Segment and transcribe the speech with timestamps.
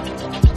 [0.00, 0.49] Bye.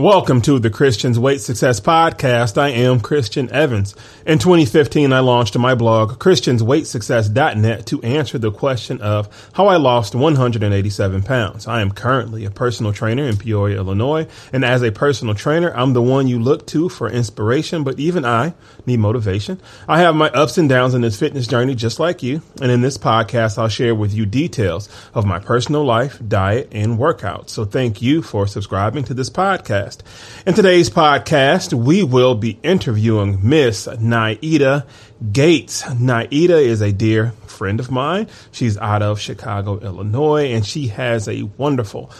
[0.00, 2.56] Welcome to the Christian's Weight Success Podcast.
[2.56, 3.94] I am Christian Evans.
[4.24, 10.14] In 2015, I launched my blog, christiansweightsuccess.net, to answer the question of how I lost
[10.14, 11.66] 187 pounds.
[11.66, 15.92] I am currently a personal trainer in Peoria, Illinois, and as a personal trainer, I'm
[15.92, 18.54] the one you look to for inspiration, but even I
[18.86, 19.60] need motivation.
[19.86, 22.80] I have my ups and downs in this fitness journey just like you, and in
[22.80, 27.50] this podcast, I'll share with you details of my personal life, diet, and workout.
[27.50, 30.46] So thank you for subscribing to this podcast podcast.
[30.46, 34.86] In today's podcast, we will be interviewing Miss Nieta
[35.32, 35.82] Gates.
[35.82, 38.28] Nieta is a dear friend of mine.
[38.52, 42.10] She's out of Chicago, Illinois, and she has a wonderful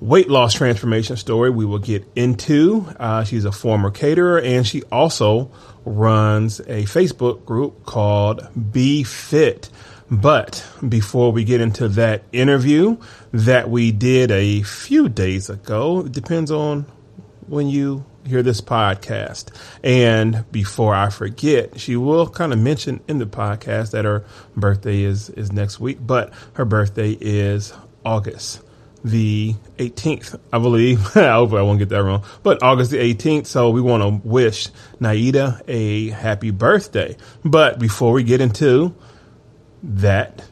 [0.00, 2.86] weight loss transformation story we will get into.
[2.98, 5.50] Uh, she's a former caterer and she also
[5.84, 9.70] runs a Facebook group called Be Fit.
[10.10, 12.98] But before we get into that interview
[13.32, 16.86] that we did a few days ago, it depends on
[17.46, 19.54] when you hear this podcast.
[19.82, 24.24] And before I forget, she will kind of mention in the podcast that her
[24.56, 27.72] birthday is is next week, but her birthday is
[28.04, 28.60] August
[29.04, 30.98] the 18th, I believe.
[31.16, 33.46] I hope I won't get that wrong, but August the 18th.
[33.46, 34.68] So we want to wish
[35.00, 37.16] Nieta a happy birthday.
[37.44, 38.94] But before we get into
[39.82, 40.42] that,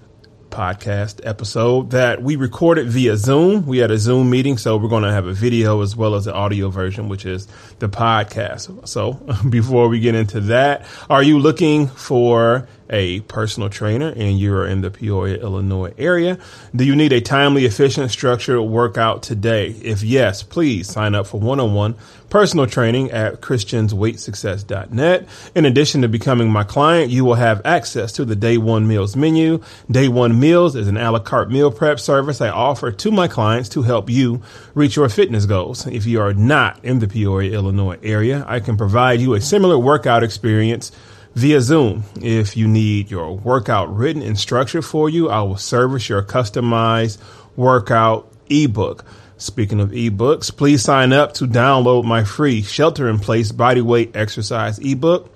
[0.52, 3.66] podcast episode that we recorded via Zoom.
[3.66, 6.26] We had a Zoom meeting, so we're going to have a video as well as
[6.26, 8.86] the audio version, which is the podcast.
[8.86, 9.14] So
[9.48, 14.82] before we get into that, are you looking for a personal trainer and you're in
[14.82, 16.38] the Peoria, Illinois area,
[16.76, 19.70] do you need a timely, efficient, structured workout today?
[19.70, 21.96] If yes, please sign up for one-on-one
[22.32, 25.28] personal training at christiansweightsuccess.net.
[25.54, 29.14] In addition to becoming my client, you will have access to the Day One Meals
[29.14, 29.62] menu.
[29.90, 33.28] Day One Meals is an a la carte meal prep service I offer to my
[33.28, 34.40] clients to help you
[34.72, 35.86] reach your fitness goals.
[35.86, 39.76] If you are not in the Peoria, Illinois area, I can provide you a similar
[39.76, 40.90] workout experience
[41.34, 42.04] via Zoom.
[42.22, 47.18] If you need your workout written and structured for you, I will service your customized
[47.56, 49.04] workout ebook.
[49.42, 54.14] Speaking of ebooks, please sign up to download my free shelter in place body weight
[54.14, 55.34] exercise ebook.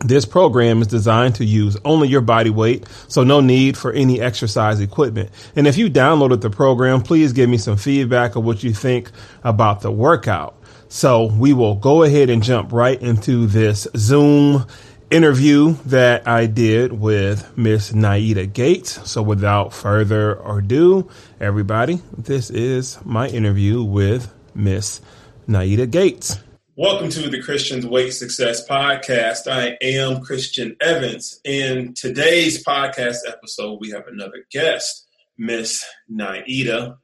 [0.00, 4.20] This program is designed to use only your body weight, so no need for any
[4.20, 5.30] exercise equipment.
[5.54, 9.12] And if you downloaded the program, please give me some feedback of what you think
[9.44, 10.60] about the workout.
[10.88, 14.66] So we will go ahead and jump right into this Zoom
[15.10, 19.10] interview that I did with Miss Nieta Gates.
[19.10, 21.08] So without further ado,
[21.40, 25.00] everybody, this is my interview with Miss
[25.48, 26.38] Nieta Gates.
[26.76, 29.50] Welcome to the Christian's Weight Success Podcast.
[29.50, 31.40] I am Christian Evans.
[31.44, 35.08] In today's podcast episode, we have another guest,
[35.38, 36.98] Miss Naida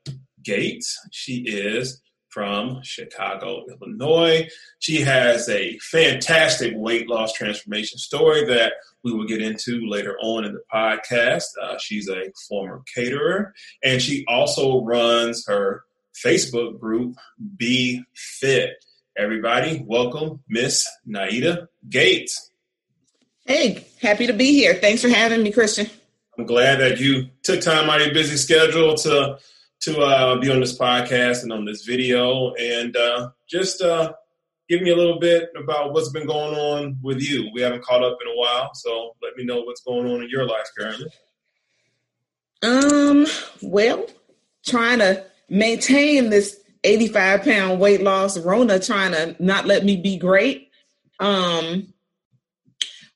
[0.45, 0.99] Gates.
[1.11, 2.01] She is
[2.35, 4.49] from Chicago, Illinois.
[4.81, 8.73] She has a fantastic weight loss transformation story that
[9.05, 11.45] we will get into later on in the podcast.
[11.63, 15.85] Uh, she's a former caterer, and she also runs her
[16.25, 17.15] Facebook group,
[17.57, 18.85] Be Fit.
[19.17, 22.51] Everybody, welcome Miss Nieta Gates.
[23.47, 24.75] Hey, happy to be here.
[24.75, 25.89] Thanks for having me, Christian.
[26.37, 29.39] I'm glad that you took time out of your busy schedule to
[29.85, 34.13] to uh, be on this podcast and on this video and uh, just uh,
[34.69, 37.51] give me a little bit about what's been going on with you.
[37.53, 40.29] We haven't caught up in a while, so let me know what's going on in
[40.31, 41.11] your life currently.
[42.63, 43.27] Um,
[43.63, 44.07] well,
[44.65, 50.17] trying to maintain this 85 pound weight loss, Rona trying to not let me be
[50.17, 50.71] great.
[51.21, 51.94] Um,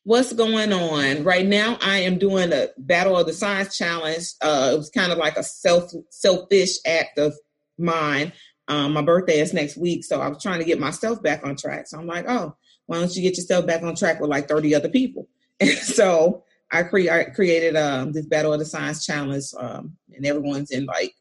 [0.08, 1.22] what's going on?
[1.22, 4.28] Right now i am doing a battle of the science challenge.
[4.40, 7.34] Uh, it was kind of like a self selfish act of
[7.76, 8.32] mine.
[8.68, 11.56] Um, my birthday is next week so i was trying to get myself back on
[11.56, 11.86] track.
[11.88, 12.56] So i'm like oh
[12.86, 15.28] why don't you get yourself back on track with like 30 other people?
[15.60, 20.24] And so i, cre- I created um, this battle of the science challenge um, and
[20.24, 21.12] everyone's in like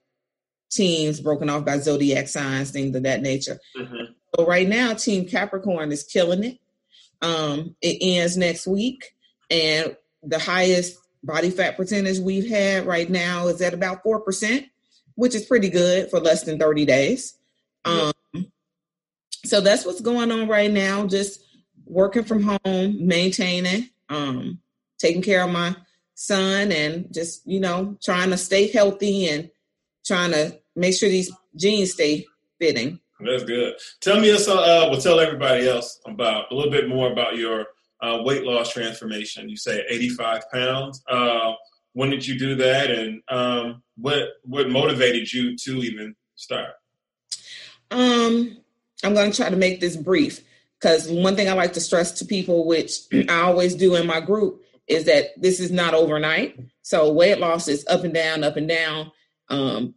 [0.71, 3.59] teams broken off by zodiac signs things of that nature.
[3.77, 4.13] Mm-hmm.
[4.33, 6.59] so right now team capricorn is killing it
[7.21, 9.15] um, it ends next week,
[9.49, 14.65] and the highest body fat percentage we've had right now is at about four percent,
[15.15, 17.37] which is pretty good for less than thirty days.
[17.85, 18.13] Um,
[19.45, 21.07] so that's what's going on right now.
[21.07, 21.41] Just
[21.85, 24.59] working from home, maintaining, um,
[24.97, 25.75] taking care of my
[26.15, 29.49] son, and just you know trying to stay healthy and
[30.05, 32.25] trying to make sure these jeans stay
[32.59, 32.99] fitting.
[33.19, 33.75] That's good.
[34.01, 37.65] Tell me, uh, well, tell everybody else about a little bit more about your
[38.01, 39.49] uh, weight loss transformation.
[39.49, 41.03] You say 85 pounds.
[41.09, 41.53] Uh,
[41.93, 46.73] when did you do that, and um, what what motivated you to even start?
[47.89, 48.57] Um,
[49.03, 50.41] I'm going to try to make this brief
[50.79, 52.99] because one thing I like to stress to people, which
[53.29, 56.59] I always do in my group, is that this is not overnight.
[56.83, 59.11] So weight loss is up and down, up and down.
[59.49, 59.95] Um,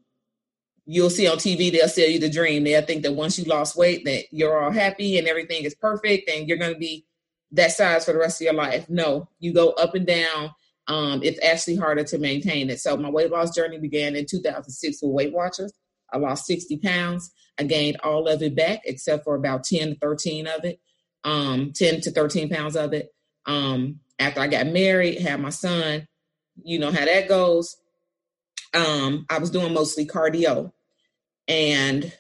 [0.93, 2.65] you'll see on TV, they'll sell you the dream.
[2.65, 6.29] They'll think that once you lost weight, that you're all happy and everything is perfect
[6.29, 7.07] and you're going to be
[7.53, 8.91] that size for the rest of your life.
[8.91, 10.51] No, you go up and down.
[10.89, 12.81] Um, it's actually harder to maintain it.
[12.81, 15.73] So my weight loss journey began in 2006 with Weight Watchers.
[16.13, 17.31] I lost 60 pounds.
[17.57, 20.81] I gained all of it back except for about 10 to 13 of it,
[21.23, 23.15] um, 10 to 13 pounds of it.
[23.47, 26.09] Um, after I got married, had my son,
[26.65, 27.77] you know how that goes.
[28.75, 30.73] Um, I was doing mostly cardio.
[31.51, 32.13] And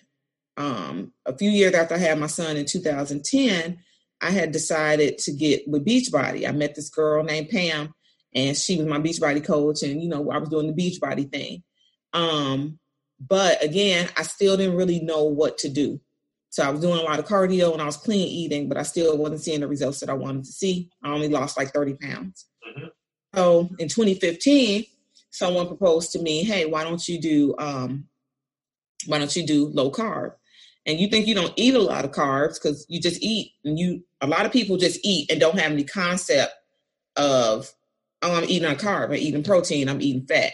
[0.56, 3.78] um, a few years after I had my son in 2010,
[4.20, 6.46] I had decided to get with Beachbody.
[6.48, 7.94] I met this girl named Pam,
[8.34, 11.62] and she was my Beachbody coach, and you know I was doing the Beachbody thing.
[12.12, 12.80] Um,
[13.20, 16.00] but again, I still didn't really know what to do.
[16.48, 18.82] So I was doing a lot of cardio and I was clean eating, but I
[18.82, 20.90] still wasn't seeing the results that I wanted to see.
[21.04, 22.46] I only lost like 30 pounds.
[22.66, 22.86] Mm-hmm.
[23.36, 24.84] So in 2015,
[25.30, 28.08] someone proposed to me, "Hey, why don't you do um,
[29.06, 30.34] why don't you do low carb?"
[30.86, 33.78] And you think you don't eat a lot of carbs because you just eat, and
[33.78, 36.52] you a lot of people just eat and don't have any concept
[37.16, 37.72] of,
[38.22, 40.52] "Oh, I'm eating a carb, I'm eating protein, I'm eating fat."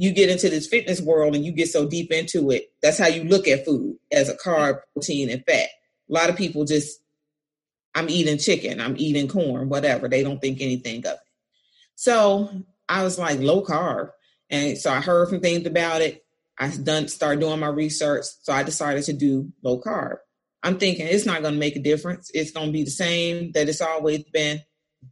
[0.00, 2.70] you get into this fitness world and you get so deep into it.
[2.82, 5.66] That's how you look at food as a carb, protein, and fat.
[6.08, 7.00] A lot of people just,
[7.96, 10.08] I'm eating chicken, I'm eating corn, whatever.
[10.08, 11.18] They don't think anything of it.
[11.96, 12.48] So
[12.88, 14.10] I was like low carb.
[14.50, 16.24] And so I heard some things about it.
[16.58, 18.24] I done started doing my research.
[18.42, 20.16] So I decided to do low carb.
[20.62, 22.30] I'm thinking it's not going to make a difference.
[22.34, 24.60] It's going to be the same that it's always been.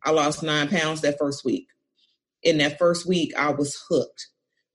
[0.04, 1.68] I lost nine pounds that first week.
[2.42, 4.26] In that first week, I was hooked.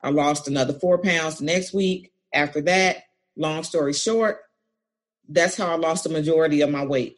[0.01, 2.11] I lost another four pounds the next week.
[2.33, 3.03] After that,
[3.35, 4.39] long story short,
[5.27, 7.17] that's how I lost the majority of my weight.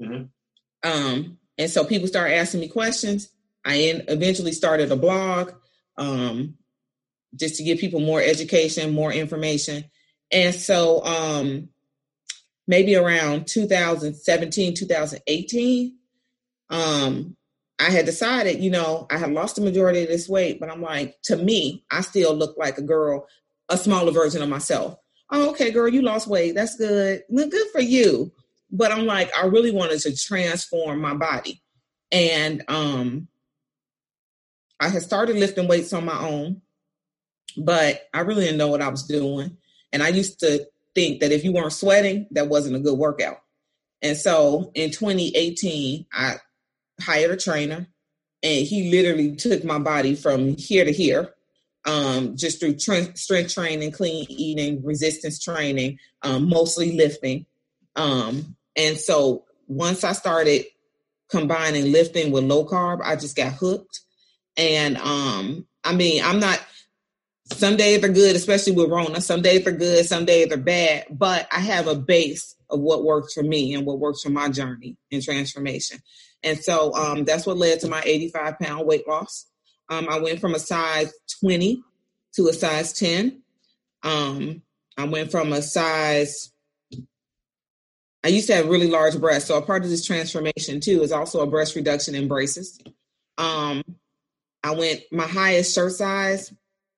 [0.00, 0.24] Mm-hmm.
[0.88, 3.30] Um, and so people started asking me questions.
[3.64, 5.52] I in, eventually started a blog
[5.96, 6.54] um,
[7.36, 9.84] just to give people more education, more information.
[10.30, 11.68] And so um,
[12.66, 15.96] maybe around 2017, 2018,
[16.70, 17.36] um,
[17.78, 20.82] I had decided, you know, I had lost the majority of this weight, but I'm
[20.82, 23.26] like, to me, I still look like a girl,
[23.68, 24.96] a smaller version of myself.
[25.30, 26.54] Oh, okay, girl, you lost weight.
[26.54, 27.22] That's good.
[27.32, 28.32] Good for you.
[28.70, 31.62] But I'm like, I really wanted to transform my body.
[32.10, 33.28] And um
[34.80, 36.62] I had started lifting weights on my own,
[37.56, 39.56] but I really didn't know what I was doing.
[39.92, 43.40] And I used to think that if you weren't sweating, that wasn't a good workout.
[44.02, 46.36] And so in 2018, I
[47.00, 47.86] hired a trainer
[48.42, 51.34] and he literally took my body from here to here
[51.84, 57.46] um, just through strength training, clean eating, resistance training, um, mostly lifting.
[57.96, 60.66] Um, and so once I started
[61.28, 64.00] combining lifting with low carb, I just got hooked.
[64.56, 66.60] And um, I mean, I'm not.
[67.52, 69.20] Some days are good, especially with Rona.
[69.20, 71.06] Some days are good, some days are bad.
[71.10, 74.48] But I have a base of what works for me and what works for my
[74.48, 75.98] journey and transformation.
[76.42, 79.46] And so um, that's what led to my 85 pound weight loss.
[79.88, 81.82] Um, I went from a size 20
[82.34, 83.42] to a size 10.
[84.02, 84.62] Um,
[84.96, 86.52] I went from a size,
[88.24, 89.48] I used to have really large breasts.
[89.48, 92.78] So a part of this transformation too is also a breast reduction in braces.
[93.38, 93.82] Um,
[94.62, 96.52] I went my highest shirt size,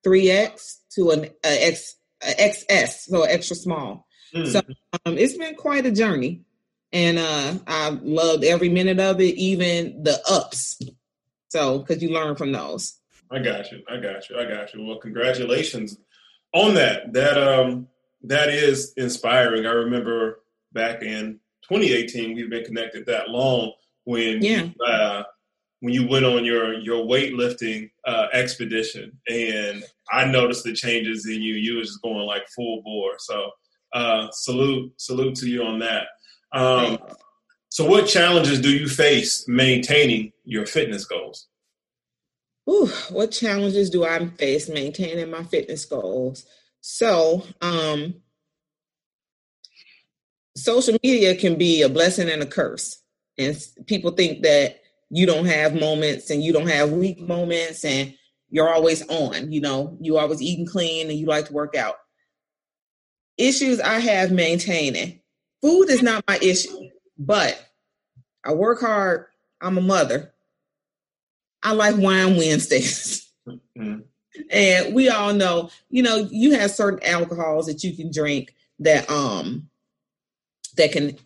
[0.07, 4.07] 3X to an X, XS, so extra small.
[4.35, 4.47] Mm.
[4.47, 4.61] So
[5.07, 6.45] um, it's been quite a journey
[6.93, 10.81] and uh, I loved every minute of it, even the ups.
[11.49, 12.97] So, because you learn from those.
[13.31, 13.83] I got you.
[13.89, 14.39] I got you.
[14.39, 14.85] I got you.
[14.85, 15.97] Well, congratulations
[16.53, 17.13] on that.
[17.13, 17.89] That um
[18.25, 19.67] that is inspiring.
[19.67, 20.41] I remember
[20.73, 21.39] back in
[21.69, 23.73] 2018, we've been connected that long
[24.05, 24.63] when yeah.
[24.63, 25.23] You, uh,
[25.81, 29.83] when you went on your your weightlifting uh, expedition, and
[30.13, 31.55] I noticed the changes in you.
[31.55, 33.15] You was just going like full bore.
[33.19, 33.51] So
[33.93, 36.07] uh, salute salute to you on that.
[36.53, 36.99] Um,
[37.71, 41.47] so, what challenges do you face maintaining your fitness goals?
[42.69, 46.47] Ooh, what challenges do I face maintaining my fitness goals?
[46.81, 48.15] So, um,
[50.57, 53.03] social media can be a blessing and a curse.
[53.39, 53.57] And
[53.87, 58.15] people think that you don't have moments and you don't have weak moments and
[58.49, 61.97] you're always on, you know, you always eating clean and you like to work out
[63.41, 65.21] issues I have maintaining.
[65.63, 67.61] Food is not my issue, but
[68.45, 69.27] I work hard.
[69.61, 70.33] I'm a mother.
[71.63, 73.27] I like wine Wednesdays.
[73.77, 74.01] Mm-hmm.
[74.51, 79.11] And we all know, you know, you have certain alcohols that you can drink that
[79.11, 79.69] um
[80.77, 81.17] that can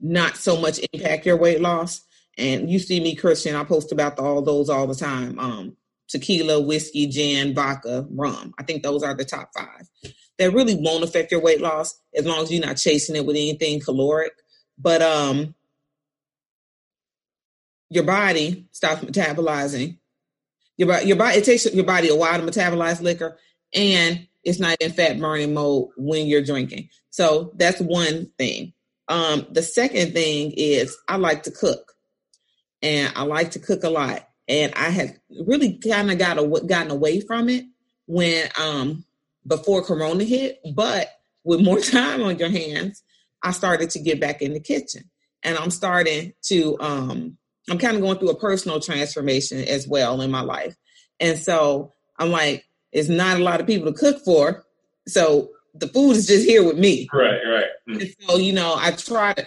[0.00, 2.00] not so much impact your weight loss.
[2.38, 5.38] And you see me, Christian, I post about the, all those all the time.
[5.38, 5.76] Um,
[6.08, 8.54] tequila, whiskey, gin, vodka, rum.
[8.58, 9.88] I think those are the top five.
[10.38, 13.36] That really won't affect your weight loss as long as you're not chasing it with
[13.36, 14.32] anything caloric.
[14.78, 15.54] But um
[17.90, 19.98] your body stops metabolizing.
[20.78, 23.38] Your, your body it takes your body a while to metabolize liquor
[23.74, 26.88] and it's not in fat burning mode when you're drinking.
[27.10, 28.72] So that's one thing.
[29.08, 31.91] Um, the second thing is I like to cook,
[32.82, 34.28] and I like to cook a lot.
[34.48, 37.64] And I had really kind of got a, gotten away from it
[38.06, 39.04] when um,
[39.46, 41.08] before Corona hit, but
[41.44, 43.02] with more time on your hands,
[43.42, 45.10] I started to get back in the kitchen,
[45.42, 46.78] and I'm starting to.
[46.80, 47.38] Um,
[47.70, 50.76] I'm kind of going through a personal transformation as well in my life,
[51.20, 54.64] and so I'm like, it's not a lot of people to cook for.
[55.06, 57.08] So the food is just here with me.
[57.12, 57.64] Right, right.
[57.88, 58.28] Mm-hmm.
[58.28, 59.46] so, you know, I try to,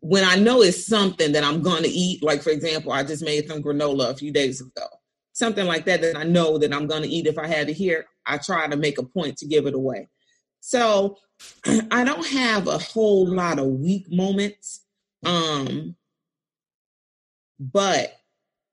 [0.00, 3.24] when I know it's something that I'm going to eat, like for example, I just
[3.24, 4.86] made some granola a few days ago,
[5.32, 7.74] something like that that I know that I'm going to eat if I have it
[7.74, 10.08] here, I try to make a point to give it away.
[10.60, 11.18] So
[11.90, 14.84] I don't have a whole lot of weak moments.
[15.24, 15.96] Um,
[17.58, 18.16] but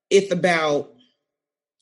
[0.09, 0.93] it's about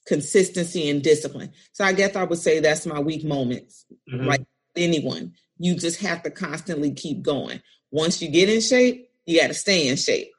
[0.07, 1.51] consistency and discipline.
[1.71, 3.85] So I guess I would say that's my weak moments.
[4.11, 4.25] Mm-hmm.
[4.25, 7.61] Like anyone, you just have to constantly keep going.
[7.91, 10.31] Once you get in shape, you got to stay in shape.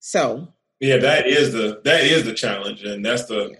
[0.00, 0.48] So
[0.80, 3.58] yeah, that is the that is the challenge, and that's the yeah.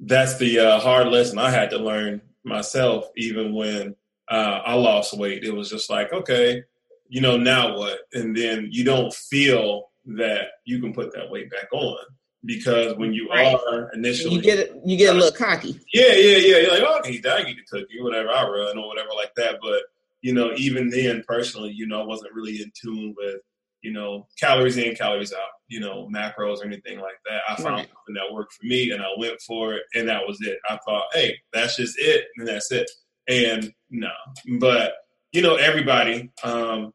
[0.00, 3.06] that's the uh, hard lesson I had to learn myself.
[3.16, 3.94] Even when
[4.28, 6.64] uh, I lost weight, it was just like, okay,
[7.08, 7.98] you know, now what?
[8.12, 11.98] And then you don't feel that you can put that weight back on
[12.44, 13.56] because when you right.
[13.72, 15.78] are initially you get you get a little cocky.
[15.92, 16.56] Yeah, yeah, yeah.
[16.58, 18.88] You're like, oh, I can eat that, I eat the cookie, whatever I run or
[18.88, 19.58] whatever like that.
[19.60, 19.82] But
[20.20, 23.40] you know, even then, personally, you know, I wasn't really in tune with
[23.82, 27.42] you know calories in, calories out, you know, macros or anything like that.
[27.48, 27.88] I found right.
[27.88, 30.58] something that worked for me, and I went for it, and that was it.
[30.68, 32.90] I thought, hey, that's just it, and that's it.
[33.28, 34.10] And no,
[34.58, 34.94] but
[35.32, 36.30] you know, everybody.
[36.44, 36.92] um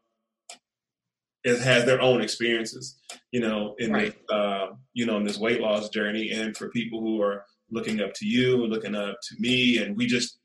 [1.48, 2.98] it has their own experiences,
[3.32, 4.15] you know, in right.
[4.27, 6.32] the, uh, you know, in this weight loss journey.
[6.32, 10.08] And for people who are looking up to you, looking up to me, and we
[10.08, 10.39] just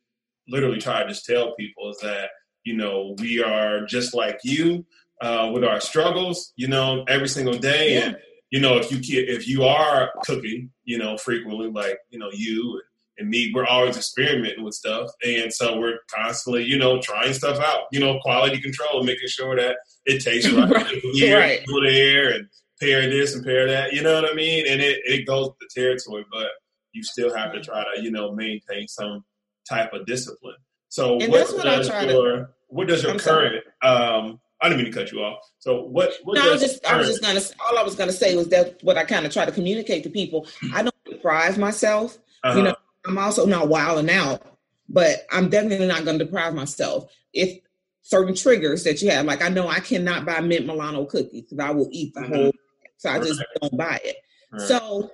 [0.48, 2.30] literally try to just tell people is that,
[2.64, 4.86] you know, we are just like you
[5.22, 7.94] uh, with our struggles, you know, every single day.
[7.94, 8.00] Yeah.
[8.00, 8.16] And,
[8.50, 12.82] you know, if you if you are cooking, you know, frequently, like, you know, you
[13.18, 15.10] and me, we're always experimenting with stuff.
[15.24, 19.56] And so we're constantly, you know, trying stuff out, you know, quality control, making sure
[19.56, 20.70] that it tastes right.
[20.70, 21.00] right.
[21.12, 21.60] Here, right.
[21.82, 22.48] There and
[22.80, 23.92] pair this and pair that.
[23.92, 24.66] You know what I mean?
[24.66, 26.48] And it, it goes with the territory, but
[26.92, 29.24] you still have to try to, you know, maintain some
[29.68, 30.56] type of discipline.
[30.88, 34.82] So and what, what does your to, what does your I'm current um I didn't
[34.82, 35.42] mean to cut you off.
[35.58, 38.12] So what, what No, I was just, I was just gonna all I was gonna
[38.12, 41.58] say was that what I kind of try to communicate to people, I don't deprive
[41.58, 42.18] myself.
[42.44, 42.56] Uh-huh.
[42.56, 42.76] You know,
[43.06, 44.42] I'm also not wilding out,
[44.88, 47.12] but I'm definitely not gonna deprive myself.
[47.32, 47.58] If
[48.02, 49.24] certain triggers that you have.
[49.24, 52.34] Like I know I cannot buy mint Milano cookies because I will eat the mm-hmm.
[52.34, 52.52] whole.
[52.98, 54.16] So I just don't buy it.
[54.52, 54.62] Right.
[54.62, 55.10] So,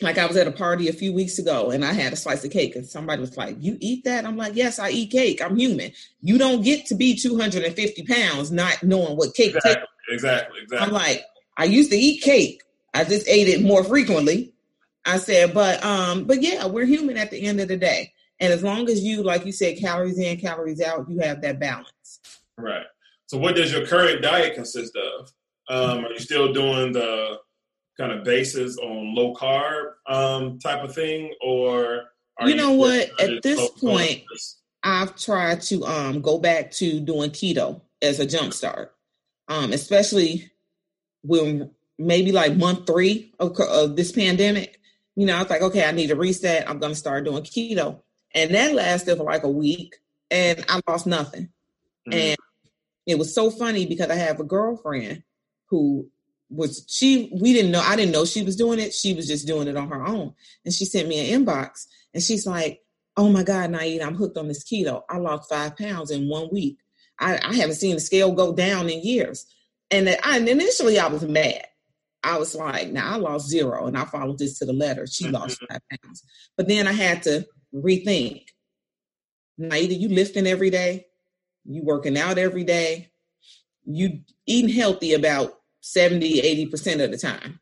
[0.00, 2.44] like I was at a party a few weeks ago and I had a slice
[2.44, 5.42] of cake and somebody was like, "You eat that?" I'm like, "Yes, I eat cake.
[5.42, 5.92] I'm human.
[6.20, 10.60] You don't get to be 250 pounds not knowing what cake exactly, tastes." Exactly.
[10.62, 10.86] Exactly.
[10.86, 11.24] I'm like,
[11.56, 12.62] I used to eat cake.
[12.94, 14.52] I just ate it more frequently.
[15.04, 18.12] I said, but um, but yeah, we're human at the end of the day.
[18.40, 21.58] And as long as you, like you said, calories in, calories out, you have that
[21.58, 22.20] balance.
[22.56, 22.86] Right.
[23.26, 25.32] So, what does your current diet consist of?
[25.68, 27.38] Um, are you still doing the
[27.98, 32.04] kind of basis on low carb um, type of thing, or
[32.44, 33.20] you know you what?
[33.20, 34.22] At this point,
[34.82, 38.94] I've tried to um, go back to doing keto as a jump start,
[39.48, 40.50] um, especially
[41.22, 44.80] when maybe like month three of, of this pandemic.
[45.16, 46.68] You know, I was like, okay, I need a reset.
[46.70, 48.00] I'm going to start doing keto.
[48.34, 49.96] And that lasted for like a week
[50.30, 51.48] and I lost nothing.
[52.08, 52.12] Mm-hmm.
[52.12, 52.36] And
[53.06, 55.24] it was so funny because I have a girlfriend
[55.66, 56.08] who
[56.50, 58.94] was she we didn't know I didn't know she was doing it.
[58.94, 60.34] She was just doing it on her own.
[60.64, 62.80] And she sent me an inbox and she's like,
[63.16, 65.02] Oh my God, Nieta, I'm hooked on this keto.
[65.08, 66.78] I lost five pounds in one week.
[67.18, 69.46] I, I haven't seen the scale go down in years.
[69.90, 71.66] And, I, and initially I was mad.
[72.22, 75.06] I was like, now nah, I lost zero and I followed this to the letter.
[75.06, 75.34] She mm-hmm.
[75.34, 76.22] lost five pounds.
[76.56, 78.44] But then I had to rethink.
[79.60, 81.06] Nieta, you lifting every day?
[81.68, 83.10] you working out every day,
[83.84, 87.60] you eating healthy about 70, 80% of the time.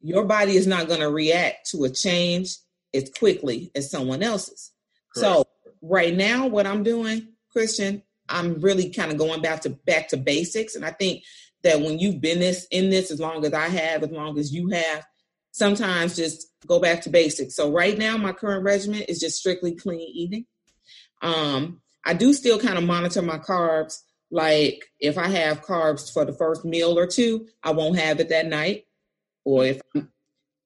[0.00, 2.56] Your body is not going to react to a change
[2.94, 4.72] as quickly as someone else's.
[5.14, 5.26] Correct.
[5.26, 5.44] So
[5.82, 10.16] right now, what I'm doing, Christian, I'm really kind of going back to back to
[10.16, 10.74] basics.
[10.74, 11.22] And I think
[11.62, 14.52] that when you've been this in this as long as I have, as long as
[14.52, 15.04] you have,
[15.52, 17.56] sometimes just go back to basics.
[17.56, 20.46] So right now, my current regimen is just strictly clean eating.
[21.22, 24.00] Um, I do still kind of monitor my carbs.
[24.30, 28.28] Like if I have carbs for the first meal or two, I won't have it
[28.30, 28.86] that night.
[29.44, 29.80] Or if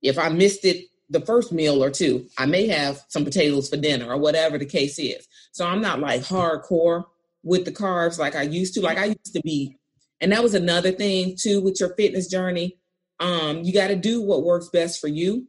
[0.02, 3.76] if I missed it the first meal or two, I may have some potatoes for
[3.76, 5.26] dinner or whatever the case is.
[5.52, 7.04] So I'm not like hardcore
[7.42, 8.80] with the carbs like I used to.
[8.80, 9.76] Like I used to be,
[10.20, 12.78] and that was another thing too with your fitness journey.
[13.18, 15.46] Um, you got to do what works best for you.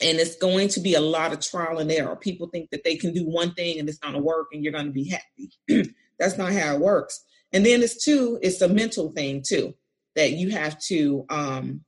[0.00, 2.14] And it's going to be a lot of trial and error.
[2.14, 4.72] People think that they can do one thing and it's going to work and you're
[4.72, 5.90] going to be happy.
[6.18, 7.24] That's not how it works.
[7.52, 9.74] And then it's two, it's a mental thing too,
[10.16, 11.84] that you have to um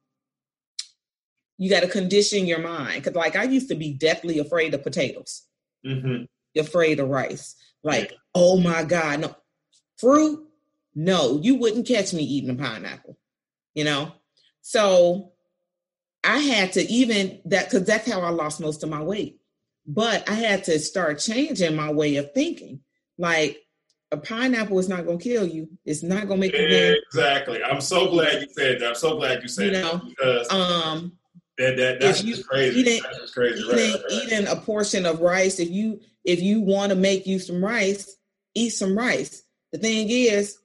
[1.58, 3.04] you got to condition your mind.
[3.04, 5.42] Cause like I used to be deathly afraid of potatoes.
[5.86, 6.24] Mm-hmm.
[6.58, 7.54] Afraid of rice.
[7.84, 9.36] Like, oh my God, no.
[9.98, 10.46] Fruit,
[10.94, 13.18] no, you wouldn't catch me eating a pineapple,
[13.74, 14.12] you know?
[14.62, 15.32] So
[16.24, 19.40] I had to even that because that's how I lost most of my weight.
[19.86, 22.80] But I had to start changing my way of thinking.
[23.18, 23.58] Like
[24.12, 25.68] a pineapple is not going to kill you.
[25.84, 27.62] It's not going to make you exactly.
[27.62, 28.88] I'm so glad you said that.
[28.88, 31.12] I'm so glad you said you know, that because um,
[31.58, 32.80] that, that that's you, crazy.
[32.80, 33.60] Eating, that's crazy.
[33.60, 34.12] Eating, right, right.
[34.12, 35.60] eating a portion of rice.
[35.60, 38.16] If you if you want to make you some rice,
[38.54, 39.42] eat some rice.
[39.72, 40.58] The thing is,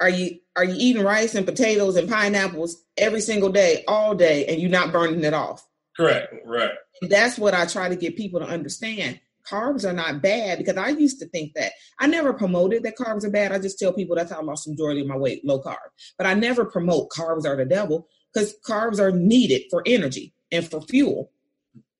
[0.00, 4.46] are you are you eating rice and potatoes and pineapples every single day, all day,
[4.46, 5.66] and you're not burning it off?
[5.96, 6.34] Correct.
[6.44, 6.70] Right.
[7.02, 9.20] And that's what I try to get people to understand.
[9.48, 11.72] Carbs are not bad because I used to think that.
[11.98, 13.52] I never promoted that carbs are bad.
[13.52, 15.76] I just tell people that's how I lost the majority of my weight, low carb.
[16.16, 20.68] But I never promote carbs are the devil because carbs are needed for energy and
[20.68, 21.30] for fuel.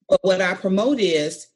[0.08, 1.46] But what I promote is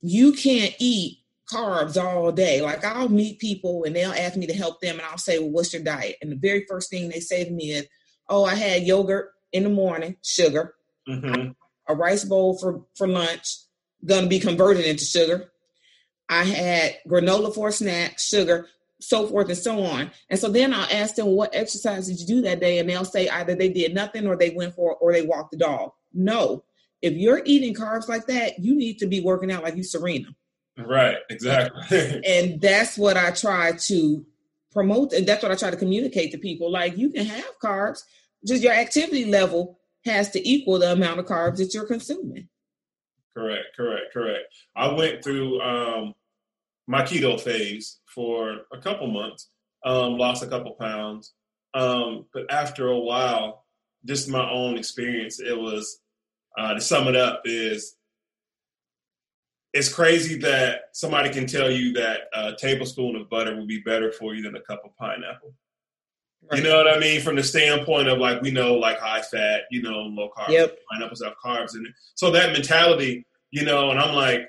[0.00, 1.18] you can't eat
[1.52, 2.60] carbs all day.
[2.60, 5.50] Like I'll meet people and they'll ask me to help them, and I'll say, Well,
[5.50, 6.16] what's your diet?
[6.22, 7.86] And the very first thing they say to me is,
[8.28, 10.74] Oh, I had yogurt in the morning, sugar,
[11.08, 11.50] mm-hmm.
[11.88, 13.56] a rice bowl for, for lunch,
[14.06, 15.50] gonna be converted into sugar.
[16.28, 18.68] I had granola for a snack, sugar,
[19.00, 20.10] so forth and so on.
[20.30, 22.78] And so then I'll ask them, What exercise did you do that day?
[22.78, 25.58] And they'll say either they did nothing or they went for or they walked the
[25.58, 25.92] dog.
[26.12, 26.64] No.
[27.02, 30.28] If you're eating carbs like that, you need to be working out like you Serena.
[30.78, 32.22] Right, exactly.
[32.26, 34.24] and that's what I try to
[34.72, 35.12] promote.
[35.12, 36.70] And that's what I try to communicate to people.
[36.70, 38.02] Like you can have carbs,
[38.46, 42.48] just your activity level has to equal the amount of carbs that you're consuming.
[43.36, 44.44] Correct, correct, correct.
[44.74, 46.14] I went through um,
[46.86, 49.50] my keto phase for a couple months,
[49.84, 51.34] um, lost a couple pounds.
[51.74, 53.66] Um, but after a while,
[54.06, 56.00] just my own experience, it was
[56.56, 57.96] uh, to sum it up is
[59.74, 64.10] it's crazy that somebody can tell you that a tablespoon of butter will be better
[64.10, 65.52] for you than a cup of pineapple.
[66.50, 66.62] Right.
[66.62, 67.20] You know what I mean?
[67.20, 70.78] From the standpoint of like we know like high fat, you know, low carbs, yep.
[70.90, 71.92] pineapples have carbs in it.
[72.14, 74.42] So that mentality, you know, and I'm like,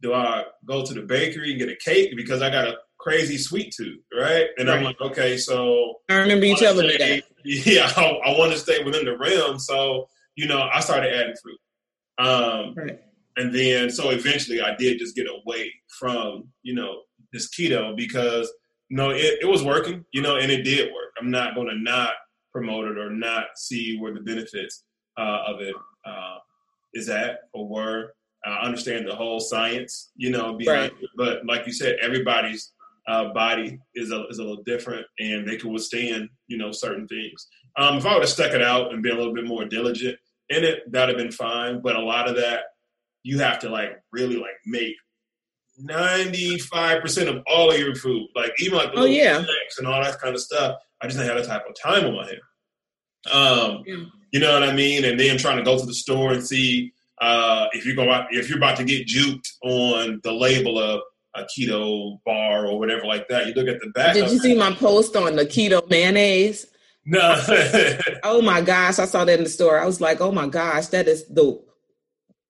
[0.00, 3.36] do I go to the bakery and get a cake because I got a crazy
[3.36, 4.46] sweet tooth, right?
[4.58, 4.78] And right.
[4.78, 7.22] I'm like, okay, so I remember you telling me that.
[7.46, 11.34] Yeah, I, I want to stay within the realm, so you know, I started adding
[11.42, 11.58] fruit.
[12.16, 12.98] Um, right.
[13.36, 17.02] And then, so eventually, I did just get away from you know
[17.34, 18.50] this keto because
[18.90, 21.12] know it, it was working, you know, and it did work.
[21.18, 22.10] I'm not going to not
[22.52, 24.84] promote it or not see where the benefits
[25.18, 25.74] uh, of it
[26.06, 26.36] uh,
[26.94, 28.14] is at or were.
[28.46, 31.02] I understand the whole science, you know, behind right.
[31.02, 31.10] it.
[31.16, 32.72] But like you said, everybody's
[33.08, 37.06] uh, body is a, is a little different and they can withstand, you know, certain
[37.08, 37.46] things.
[37.76, 40.16] Um, if I would have stuck it out and been a little bit more diligent
[40.50, 41.80] in it, that'd have been fine.
[41.80, 42.64] But a lot of that,
[43.22, 44.94] you have to like really like make
[45.82, 49.44] 95% of all of your food, like even like the oh, yeah.
[49.78, 50.76] and all that kind of stuff.
[51.00, 52.40] I just didn't have that type of time on my hands.
[53.32, 54.04] Um, yeah.
[54.32, 55.04] You know what I mean?
[55.04, 58.26] And then trying to go to the store and see uh, if you go out,
[58.30, 61.00] if you're about to get juked on the label of
[61.34, 63.46] a keto bar or whatever like that.
[63.46, 64.14] You look at the back.
[64.14, 66.66] Did you see my post on the keto mayonnaise?
[67.04, 67.40] No.
[68.22, 69.78] oh my gosh, I saw that in the store.
[69.78, 71.60] I was like, oh my gosh, that is the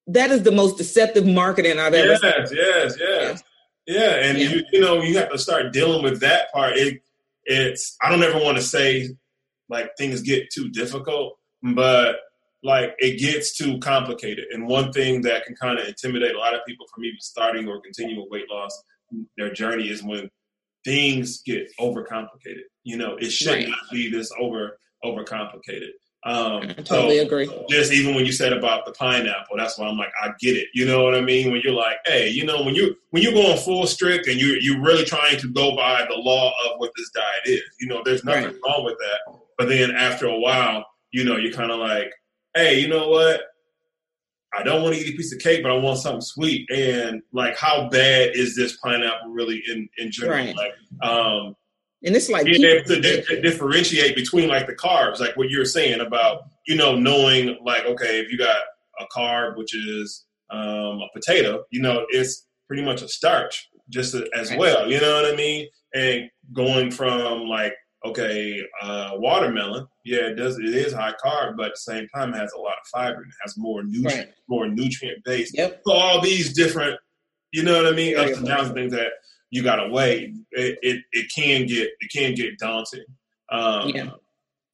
[0.07, 2.33] that is the most deceptive marketing I've ever yes, seen.
[2.33, 3.43] Yes, yes, yes.
[3.87, 4.49] Yeah, and yeah.
[4.49, 6.77] you you know you have to start dealing with that part.
[6.77, 7.03] It
[7.45, 9.11] it's I don't ever want to say
[9.69, 12.17] like things get too difficult, but
[12.63, 14.47] like it gets too complicated.
[14.53, 17.69] And one thing that can kind of intimidate a lot of people from even starting
[17.69, 18.83] or continuing weight loss
[19.37, 20.31] their journey is when
[20.85, 22.65] things get overcomplicated.
[22.85, 23.69] You know, it should Right.
[23.69, 25.91] not be this over overcomplicated.
[26.27, 27.51] Um, I totally so agree.
[27.69, 30.69] just even when you said about the pineapple, that's why I'm like, I get it.
[30.73, 31.51] You know what I mean?
[31.53, 34.57] When you're like, hey, you know, when you when you're going full strict and you
[34.61, 38.01] you're really trying to go by the law of what this diet is, you know,
[38.05, 38.57] there's nothing Right.
[38.67, 39.35] wrong with that.
[39.59, 42.11] But then after a while, you know, you're kind of like,
[42.55, 43.43] hey, you know what?
[44.57, 46.71] I don't want to eat a piece of cake, but I want something sweet.
[46.71, 50.39] And like, how bad is this pineapple really in in general?
[50.39, 50.57] Right.
[50.57, 51.55] Like, um,
[52.05, 55.65] And it's like being able to di- differentiate between like the carbs, like what you're
[55.65, 58.59] saying about, you know, knowing like, okay, if you got
[59.01, 64.15] a carb, which is um, a potato, you know, it's pretty much a starch just
[64.35, 64.91] as well.
[64.91, 65.69] You know what I mean?
[65.95, 71.67] And going from like, okay, uh, watermelon, yeah, it does, it is high carb, but
[71.67, 74.27] at the same time, it has a lot of fiber and it has more nutrient,
[74.27, 74.35] Right.
[74.47, 75.57] more nutrient based.
[75.57, 75.81] Yep.
[75.87, 77.01] So all these different,
[77.53, 79.13] you know what I mean, ups and downs, things that
[79.55, 80.35] you got to wait.
[80.51, 83.05] It, it it can get it can get daunting.
[83.51, 84.11] Um, Yeah.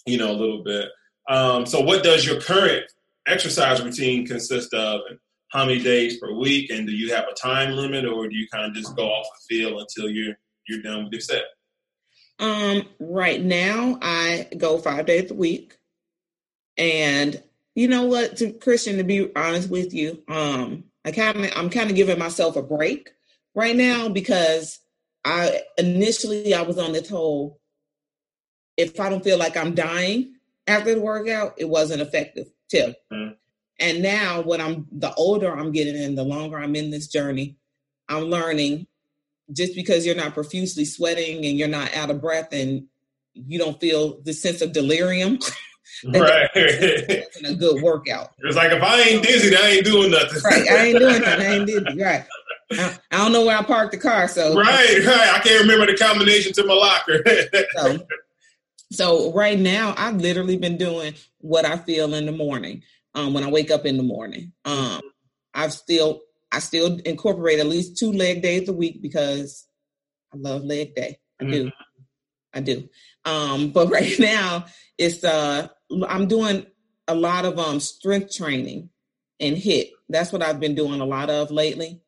[0.07, 0.89] You know, a little bit.
[1.29, 2.85] Um, so, what does your current
[3.29, 6.71] exercise routine consist of, and how many days per week?
[6.71, 9.27] And do you have a time limit, or do you kind of just go off
[9.27, 10.35] the field until you're
[10.67, 11.45] you're done with your set?
[12.39, 15.77] Um, right now I go five days a week.
[16.79, 17.43] And
[17.75, 21.69] you know what, to Christian, to be honest with you, um, I kind of I'm
[21.69, 23.11] kind of giving myself a break
[23.55, 24.79] right now because
[25.25, 27.61] I initially I was on this whole
[28.77, 30.35] if I don't feel like I'm dying
[30.67, 32.97] after the workout, it wasn't effective tip.
[33.13, 33.37] Mhm.
[33.79, 37.57] And now when I'm the older I'm getting and the longer I'm in this journey,
[38.09, 38.87] I'm learning
[39.53, 42.85] just because you're not profusely sweating and you're not out of breath and
[43.35, 45.39] you don't feel the sense of delirium,
[46.05, 46.49] Right.
[46.55, 48.33] it's a good workout.
[48.39, 50.41] it's like if I ain't dizzy, I ain't doing nothing.
[50.45, 50.69] Right.
[50.71, 51.47] I ain't doing nothing.
[51.47, 52.03] I ain't dizzy.
[52.03, 52.25] Right.
[52.73, 54.29] I, I don't know where I parked the car.
[54.29, 55.35] So, right, right.
[55.35, 57.25] I can't remember the combination to my locker.
[57.77, 58.07] so,
[58.93, 62.83] so right now I've literally been doing what I feel in the morning.
[63.13, 64.53] Um, when I wake up in the morning.
[64.65, 65.01] Um,
[65.53, 66.21] I've still
[66.53, 69.67] I still incorporate at least two leg days a week because
[70.33, 71.19] I love leg day.
[71.41, 71.71] I do.
[72.53, 72.89] I do.
[73.25, 74.67] Um, but right now
[74.99, 75.69] it's uh
[76.09, 76.67] I'm doing
[77.09, 78.91] a lot of um strength training
[79.39, 79.91] and HIIT.
[80.09, 82.01] That's what I've been doing a lot of lately.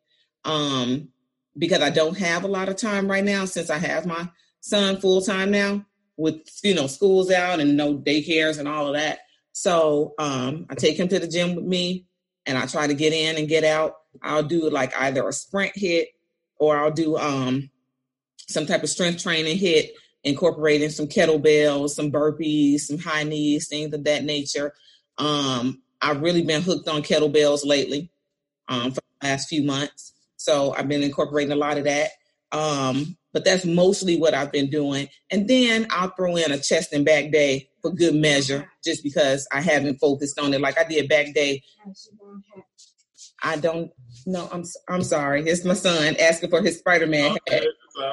[0.44, 1.08] Um,
[1.56, 4.28] because I don't have a lot of time right now since I have my
[4.60, 5.84] son full time now
[6.16, 9.20] with you know schools out and no daycares and all of that.
[9.52, 12.06] So um I take him to the gym with me
[12.46, 13.96] and I try to get in and get out.
[14.22, 16.06] I'll do like either a sprint HIIT
[16.58, 17.70] or I'll do um
[18.48, 19.90] some type of strength training HIIT,
[20.24, 24.74] incorporating some kettlebells, some burpees, some high knees, things of that nature.
[25.16, 28.10] Um, I've really been hooked on kettlebells lately
[28.68, 30.12] um, for the last few months.
[30.42, 32.10] So I've been incorporating a lot of that.
[32.50, 35.08] Um, but that's mostly what I've been doing.
[35.30, 39.46] And then I'll throw in a chest and back day for good measure, just because
[39.52, 40.60] I haven't focused on it.
[40.60, 41.62] Like I did back day.
[43.42, 43.90] I don't
[44.26, 44.48] know.
[44.52, 45.44] I'm I'm sorry.
[45.44, 47.40] It's my son asking for his Spider Man hat.
[47.48, 47.66] Okay,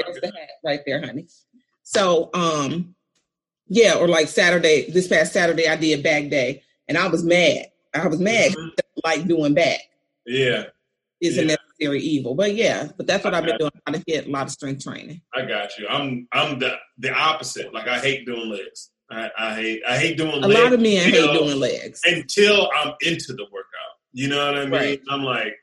[0.06, 1.28] There's the hat right there, honey.
[1.84, 2.96] So, um,
[3.68, 7.66] yeah, or like Saturday, this past Saturday, I did back day, and I was mad.
[7.94, 8.52] I was mad.
[8.52, 9.80] I don't like doing back
[10.26, 10.66] Yeah,
[11.22, 11.56] is a Yeah.
[11.80, 13.72] necessary evil, but yeah, but that's what I've been doing.
[13.88, 15.22] A lot of HIIT, a lot of strength training.
[15.34, 15.88] I got you.
[15.88, 17.74] I'm I'm the the opposite.
[17.74, 18.92] Like I hate doing legs.
[19.12, 20.46] I, I hate I hate doing legs.
[20.46, 22.02] A legs lot of men hate until- doing legs.
[22.06, 23.96] until I'm into the workout.
[24.14, 24.72] You know what I mean?
[24.72, 25.02] Right.
[25.10, 25.54] I'm like,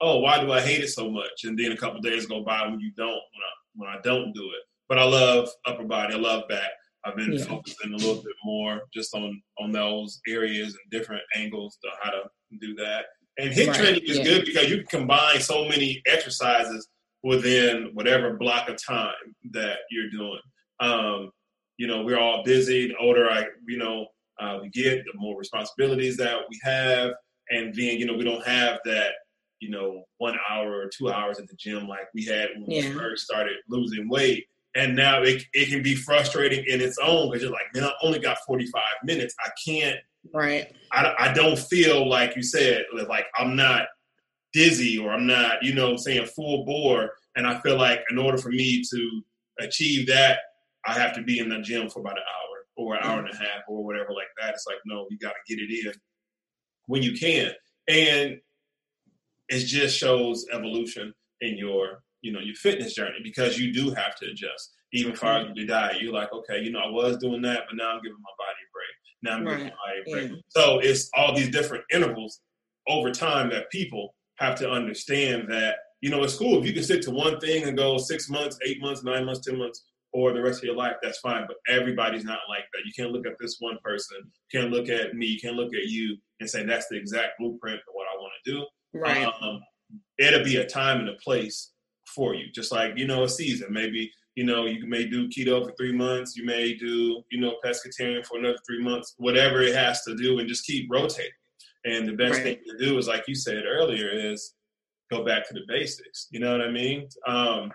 [0.00, 1.44] oh, why do I hate it so much?
[1.44, 4.32] And then a couple days go by when you don't when I when I don't
[4.32, 4.62] do it.
[4.88, 6.14] But I love upper body.
[6.14, 6.70] I love back.
[7.04, 7.44] I've been Yeah.
[7.44, 12.10] focusing a little bit more just on on those areas and different angles to how
[12.10, 12.22] to
[12.60, 13.06] do that.
[13.38, 14.24] And HIIT Right, training is yeah.
[14.24, 16.88] good because you can combine so many exercises
[17.22, 19.14] within whatever block of time
[19.52, 20.40] that you're doing.
[20.80, 21.30] Um,
[21.76, 22.88] you know, we're all busy.
[22.88, 24.06] The older I, you know,
[24.40, 27.12] uh, we get, the more responsibilities that we have,
[27.50, 29.12] and then you know we don't have that,
[29.60, 32.82] you know, one hour or two hours at the gym like we had when we
[32.90, 34.46] first started losing weight.
[34.74, 37.92] And now it it can be frustrating in its own because you're like, man, I
[38.02, 39.34] only got 45 minutes.
[39.44, 39.98] I can't
[40.32, 40.72] Right.
[40.92, 43.86] I, I don't feel like you said like I'm not
[44.52, 47.12] dizzy or I'm not you know saying full bore.
[47.36, 49.22] And I feel like in order for me to
[49.60, 50.38] achieve that
[50.86, 53.28] I have to be in the gym for about an hour or an hour and
[53.28, 53.42] a mm-hmm.
[53.42, 54.54] half or whatever like that.
[54.54, 55.92] It's like no you got to get it in
[56.86, 57.52] when you can.
[57.88, 58.38] And
[59.48, 64.16] it just shows evolution in your you know your fitness journey because you do have
[64.16, 64.74] to adjust.
[64.94, 67.76] Even far as the diet you're like okay you know I was doing that but
[67.76, 68.58] now I'm giving my body
[69.22, 69.58] now I'm Right.
[69.64, 70.36] my body a break Yeah.
[70.48, 72.40] so it's all these different intervals
[72.88, 76.84] over time that people have to understand that you know, it's cool if you can
[76.84, 80.32] stick to one thing and go six months, eight months, nine months, ten months, or
[80.32, 80.94] the rest of your life.
[81.02, 81.44] That's fine.
[81.48, 82.82] But everybody's not like that.
[82.86, 84.16] You can't look at this one person.
[84.52, 85.26] You can't look at me.
[85.26, 88.32] You can't look at you and say that's the exact blueprint of what I want
[88.44, 88.66] to do.
[88.94, 89.26] Right.
[89.42, 89.60] Um,
[90.20, 91.72] it'll be a time and a place
[92.08, 92.50] for you.
[92.52, 93.72] Just like you know, a season.
[93.72, 96.36] Maybe you know you may do keto for three months.
[96.36, 99.14] You may do you know pescatarian for another three months.
[99.18, 101.32] Whatever it has to do, and just keep rotating.
[101.84, 102.42] And the best right.
[102.42, 104.54] thing to do is, like you said earlier, is
[105.10, 106.28] go back to the basics.
[106.30, 107.08] You know what I mean?
[107.26, 107.72] Um,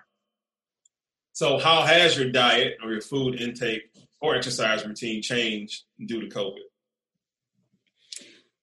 [1.32, 3.82] so, how has your diet or your food intake
[4.22, 6.58] or exercise routine changed due to COVID?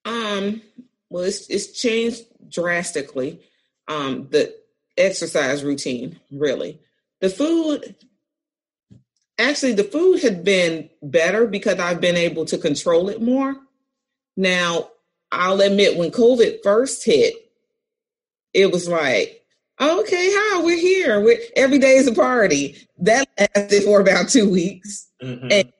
[0.04, 0.62] Um,
[1.09, 3.40] well, it's it's changed drastically.
[3.88, 4.54] Um, the
[5.04, 6.78] exercise routine, really.
[7.20, 7.94] The food,
[9.38, 13.56] actually, the food had been better because I've been able to control it more.
[14.36, 14.90] Now,
[15.32, 17.34] I'll admit, when COVID first hit,
[18.52, 19.44] it was like,
[19.80, 21.20] okay, hi, we're here.
[21.20, 22.76] We're, every day is a party.
[22.98, 25.08] That lasted for about two weeks.
[25.22, 25.48] Mm-hmm.
[25.50, 25.72] And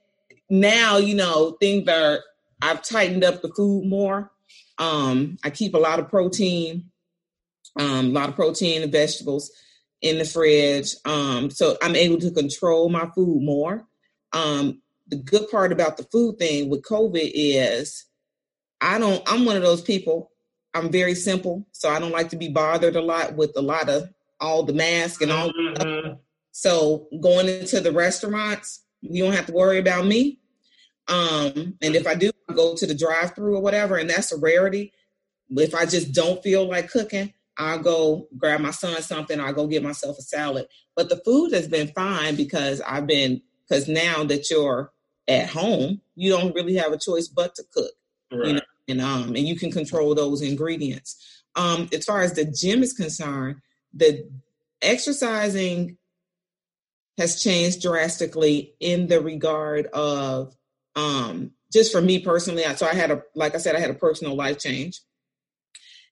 [0.49, 2.21] now, you know, things are,
[2.63, 4.31] I've tightened up the food more.
[4.79, 6.90] Um, I keep a lot of protein,
[7.79, 9.51] um, a lot of protein and vegetables
[10.01, 10.95] in the fridge.
[11.05, 13.87] Um, so I'm able to control my food more.
[14.33, 18.07] Um, the good part about the food thing with COVID is
[18.81, 20.31] I don't, I'm one of those people,
[20.73, 21.67] I'm very simple.
[21.73, 24.09] So I don't like to be bothered a lot with a lot of
[24.41, 25.53] all the mask and all.
[25.53, 26.15] Mm-hmm.
[26.53, 30.39] So going into the restaurants, you don't have to worry about me.
[31.09, 34.33] Um, and if I do I go to the drive through or whatever, and that's
[34.33, 34.93] a rarity.
[35.51, 39.67] If I just don't feel like cooking, I'll go grab my son something, I'll go
[39.67, 40.67] get myself a salad.
[40.97, 44.91] But the food has been fine because I've been because now that you're
[45.29, 47.93] at home, you don't really have a choice but to cook.
[48.33, 48.47] Right.
[48.47, 51.45] You know, and um and you can control those ingredients.
[51.55, 53.57] Um, as far as the gym is concerned,
[53.93, 54.29] the
[54.81, 55.99] exercising
[57.19, 60.57] has changed drastically in the regard of
[60.97, 63.95] um just for me personally so i had a like i said i had a
[63.95, 65.03] personal life change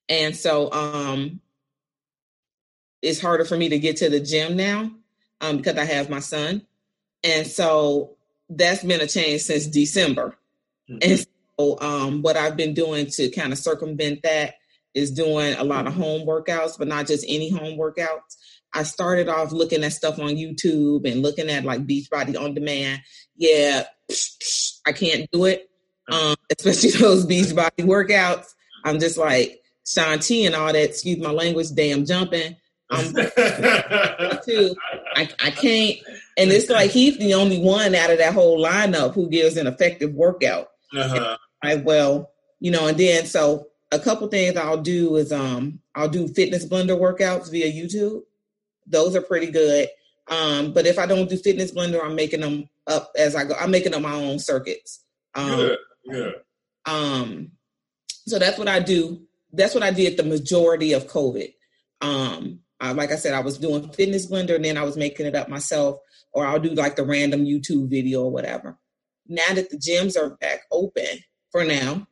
[0.09, 1.41] and so um
[3.03, 4.91] it's harder for me to get to the gym now
[5.41, 6.63] um because i have my son
[7.25, 8.17] and so
[8.49, 10.37] that's been a change since december
[10.91, 10.99] mm-hmm.
[11.03, 11.27] and
[11.59, 14.55] so um what i've been doing to kind of circumvent that
[14.95, 18.37] is doing a lot of home workouts but not just any home workouts
[18.73, 23.03] I started off looking at stuff on YouTube and looking at like Beachbody on demand.
[23.37, 25.71] Yeah, psh, psh, I can't do it,
[26.11, 28.47] um, especially those Beachbody workouts.
[28.85, 30.91] I'm just like Shaun T and all that.
[30.91, 31.75] Excuse my language.
[31.75, 32.57] Damn jumping.
[32.91, 33.13] I'm
[34.45, 34.75] too.
[35.17, 35.99] I, I can't.
[36.37, 39.67] And it's like he's the only one out of that whole lineup who gives an
[39.67, 40.69] effective workout.
[40.95, 41.37] Uh-huh.
[41.63, 46.09] I well, you know, and then so a couple things I'll do is um I'll
[46.09, 48.23] do fitness blender workouts via YouTube.
[48.87, 49.89] Those are pretty good.
[50.29, 53.55] Um, but if I don't do fitness blender, I'm making them up as I go.
[53.55, 55.05] I'm making up my own circuits.
[55.35, 55.79] Um, good,
[56.11, 56.35] good.
[56.85, 57.53] Um,
[58.27, 59.28] so that's what I do.
[59.53, 61.53] That's what I did the majority of COVID.
[62.01, 65.27] Um, I, like I said, I was doing fitness blender and then I was making
[65.27, 65.99] it up myself,
[66.33, 68.79] or I'll do like the random YouTube video or whatever.
[69.27, 71.19] Now that the gyms are back open
[71.51, 72.07] for now,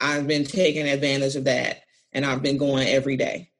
[0.00, 3.50] I've been taking advantage of that and I've been going every day.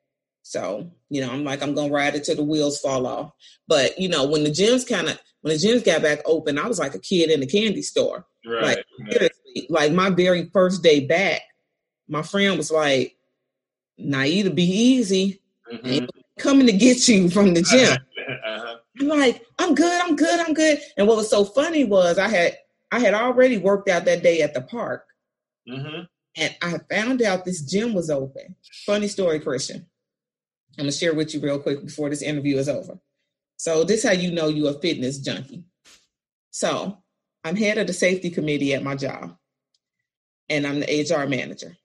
[0.42, 3.32] So, you know, I'm like, I'm gonna ride it till the wheels fall off.
[3.68, 6.66] But you know, when the gyms kind of when the gyms got back open, I
[6.66, 8.26] was like a kid in the candy store.
[8.44, 8.62] Right.
[8.62, 11.42] Like seriously, like my very first day back,
[12.10, 13.16] my friend was like,
[13.98, 15.40] Nieta, be easy.
[15.72, 16.06] Mm-hmm.
[16.38, 17.96] coming to get you from the gym.
[18.28, 18.76] uh-huh.
[19.00, 20.80] I'm like, I'm good, I'm good, I'm good.
[20.96, 22.58] And what was so funny was I had
[22.90, 25.06] I had already worked out that day at the park.
[25.68, 26.02] Mm-hmm.
[26.36, 28.56] And I found out this gym was open.
[28.84, 29.86] Funny story, Christian.
[30.76, 32.98] I'm gonna share with you real quick before this interview is over.
[33.56, 35.64] So this how you know you a fitness junkie.
[36.50, 36.98] So
[37.44, 39.36] I'm head of the safety committee at my job,
[40.48, 41.76] and I'm the HR manager.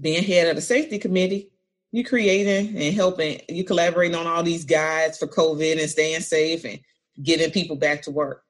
[0.00, 1.50] Being head of the safety committee,
[1.92, 6.64] you creating and helping, you collaborating on all these guides for COVID and staying safe
[6.64, 6.80] and
[7.22, 8.42] getting people back to work.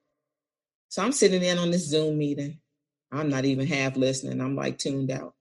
[0.89, 2.61] So I'm sitting in on this Zoom meeting.
[3.11, 4.41] I'm not even half listening.
[4.41, 5.35] I'm like tuned out.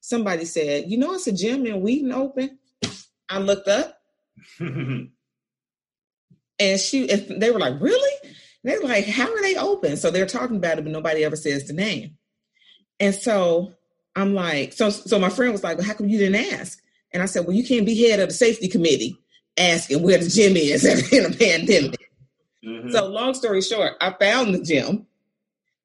[0.00, 2.58] Somebody said, "You know, it's a gym in Wheaton open."
[3.28, 3.98] I looked up,
[4.58, 5.10] and
[6.78, 8.30] she and they were like, "Really?"
[8.64, 11.66] They're like, "How are they open?" So they're talking about it, but nobody ever says
[11.66, 12.16] the name.
[12.98, 13.74] And so
[14.16, 16.80] I'm like, so so my friend was like, "Well, how come you didn't ask?"
[17.12, 19.16] And I said, "Well, you can't be head of the safety committee
[19.58, 22.10] asking where the gym is in a pandemic."
[22.64, 22.90] Mm-hmm.
[22.90, 25.06] So long story short, I found the gym,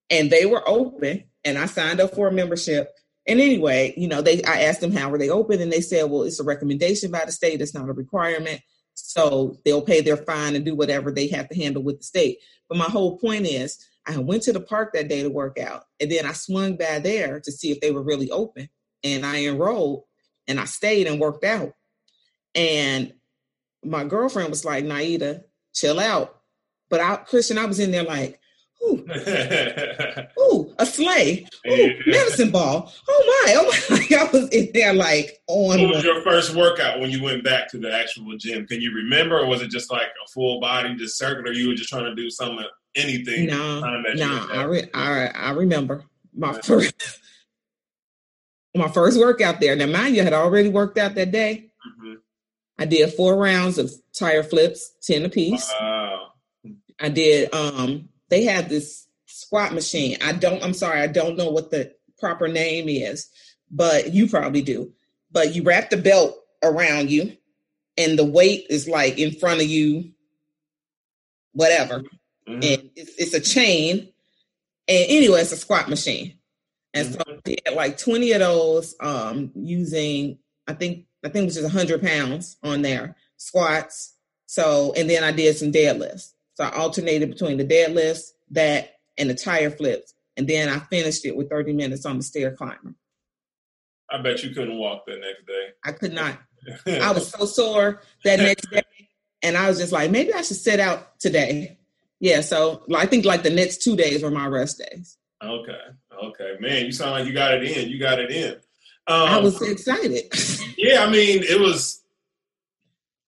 [0.10, 2.94] and they were open, and I signed up for a membership
[3.26, 6.10] And anyway, you know, they I asked them how were they open, and they said,
[6.10, 7.62] well, it's a recommendation by the state.
[7.62, 8.62] It's not a requirement.
[8.94, 12.40] So they'll pay their fine and do whatever they have to handle with the state.
[12.70, 15.84] But my whole point is, I went to the park that day to work out,
[16.00, 18.70] and then I swung by there to see if they were really open,
[19.04, 20.04] and I enrolled,
[20.48, 21.74] and I stayed and worked out.
[22.56, 23.14] And
[23.84, 25.44] my girlfriend was like, "Nieta,
[25.74, 26.36] chill out."
[26.90, 28.40] But I, Christian, I was in there like,
[28.84, 29.06] Ooh,
[30.40, 31.48] ooh a sleigh.
[31.68, 32.92] Ooh, medicine ball.
[33.08, 34.18] Oh my, oh my.
[34.18, 35.82] I was in there like on.
[35.82, 38.68] What was your first workout when you went back to the actual gym?
[38.68, 41.52] Can you remember, or was it just like a full body, just circular?
[41.52, 42.66] You were just trying to do something,
[42.96, 43.48] anything?
[43.48, 44.48] No, no.
[44.52, 46.04] I, re- I I remember
[46.36, 46.94] my first
[48.76, 49.76] my first workout there.
[49.76, 51.72] Now, mind you, I had already worked out that day.
[51.88, 52.14] Mm-hmm.
[52.80, 55.72] I did four rounds of tire flips, ten apiece.
[55.80, 56.34] Wow.
[57.00, 60.18] I did um they have this squat machine.
[60.22, 63.30] I don't, I'm sorry, I don't know what the proper name is,
[63.70, 64.92] but you probably do.
[65.32, 67.38] But you wrap the belt around you
[67.98, 70.12] and the weight is like in front of you,
[71.54, 72.04] whatever.
[72.48, 72.54] Mm-hmm.
[72.54, 74.10] And it's, it's, a chain.
[74.88, 76.38] And anyway, it's a squat machine.
[76.94, 77.32] And mm-hmm.
[77.32, 81.58] so they had like 20 of those um, using, I think, I think it was
[81.58, 84.16] is 100 pounds on there, squats.
[84.46, 86.34] So, and then I did some deadlifts.
[86.54, 90.14] So I alternated between the deadlifts, that, and the tire flips.
[90.38, 92.96] And then I finished it with 30 minutes on the stair climber.
[94.10, 95.68] I bet you couldn't walk the next day.
[95.84, 96.38] I could not.
[96.88, 98.84] I was so sore that next day.
[99.42, 101.78] And I was just like, maybe I should sit out today.
[102.20, 105.18] Yeah, so I think like the next two days were my rest days.
[105.44, 105.80] Okay.
[106.24, 106.56] Okay.
[106.60, 107.90] Man, you sound like you got it in.
[107.90, 108.54] You got it in.
[109.08, 110.24] Um, I was excited.
[110.78, 112.04] yeah, I mean, it was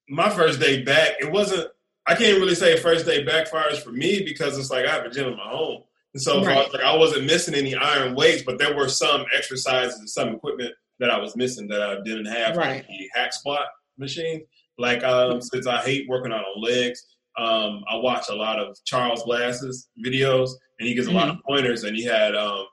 [0.09, 1.13] my first day back.
[1.19, 1.69] It wasn't
[2.09, 5.11] I can't really say first day backfires for me because it's like I have a
[5.11, 5.83] gym in my home.
[6.15, 6.57] And so right.
[6.57, 10.09] I, was like, I wasn't missing any iron weights, but there were some exercises and
[10.09, 12.77] some equipment that I was missing that I didn't have, right.
[12.77, 13.67] like the hack squat
[13.99, 14.41] machine.
[14.79, 17.05] Like um, since I hate working out on legs,
[17.39, 21.19] um, I watch a lot of Charles Glass's videos, and he gives a mm-hmm.
[21.19, 21.53] lot of mm-hmm.
[21.53, 21.83] pointers.
[21.83, 22.65] And he had um,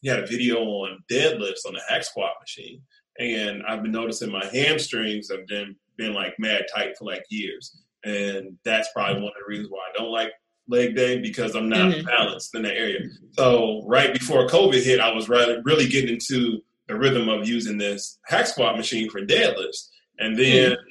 [0.00, 2.82] he had a video on deadlifts on the hack squat machine,
[3.18, 7.76] and I've been noticing my hamstrings have been been like mad tight for like years
[8.04, 10.32] and that's probably one of the reasons why I don't like
[10.68, 12.06] leg day because I'm not mm-hmm.
[12.06, 13.00] balanced in that area.
[13.32, 17.78] So right before COVID hit, I was really, really getting into the rhythm of using
[17.78, 20.87] this hack squat machine for deadlifts, and then mm-hmm.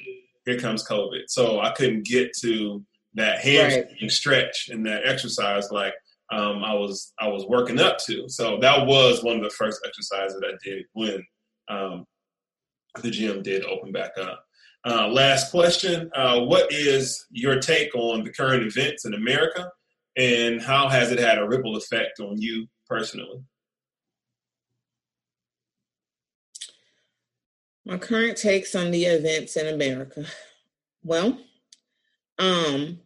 [0.47, 1.23] Here comes COVID.
[1.27, 2.83] So I couldn't get to
[3.15, 4.11] that hamstring right.
[4.11, 5.93] stretch and that exercise like
[6.31, 8.27] um, I was I was working up to.
[8.29, 11.23] So that was one of the first exercises that I did when
[11.69, 12.05] um,
[13.01, 14.43] the gym did open back up.
[14.85, 19.69] Uh, last question uh, What is your take on the current events in America
[20.15, 23.41] and how has it had a ripple effect on you personally?
[27.87, 30.25] My current takes on the events in America.
[31.03, 31.39] Well,
[32.37, 32.99] um,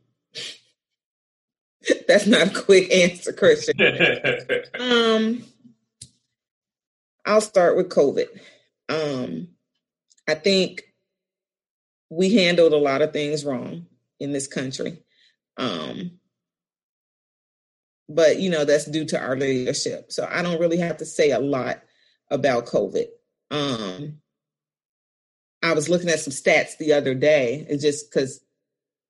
[2.08, 3.76] that's not a quick answer, Christian.
[4.80, 5.44] um,
[7.28, 8.26] I'll start with COVID.
[8.90, 9.50] Um,
[10.28, 10.82] I think
[12.10, 13.86] we handled a lot of things wrong
[14.20, 14.98] in this country.
[15.58, 16.20] Um,
[18.10, 20.12] but you know that's due to our leadership.
[20.12, 21.84] So I don't really have to say a lot
[22.32, 23.06] about COVID.
[23.52, 24.21] Um,
[25.64, 28.42] I was looking at some stats the other day, just because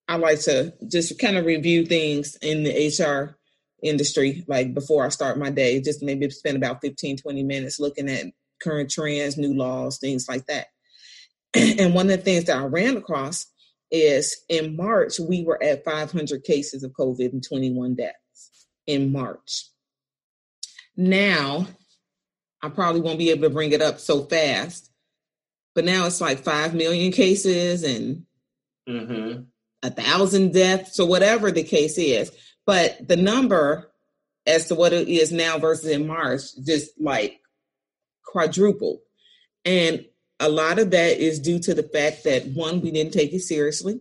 [0.08, 3.38] I like to just kind of review things in the HR
[3.82, 8.10] industry, like before I start my day, just maybe spend about 15, 20 minutes looking
[8.10, 8.26] at
[8.62, 10.68] current trends, new laws, things like that.
[11.54, 13.48] and one of the things that I ran across
[13.90, 19.66] is in March, we were at 500 cases of COVID and 21 deaths in March.
[20.96, 21.68] Now,
[22.62, 24.91] I probably won't be able to bring it up so fast,
[25.74, 28.26] but now it's like 5 million cases and
[28.88, 29.44] mm-hmm.
[29.84, 32.32] a thousand deaths or whatever the case is.
[32.66, 33.92] But the number
[34.46, 37.40] as to what it is now versus in March just like
[38.26, 39.00] quadrupled.
[39.66, 40.06] And
[40.40, 43.42] a lot of that is due to the fact that one, we didn't take it
[43.42, 44.00] seriously.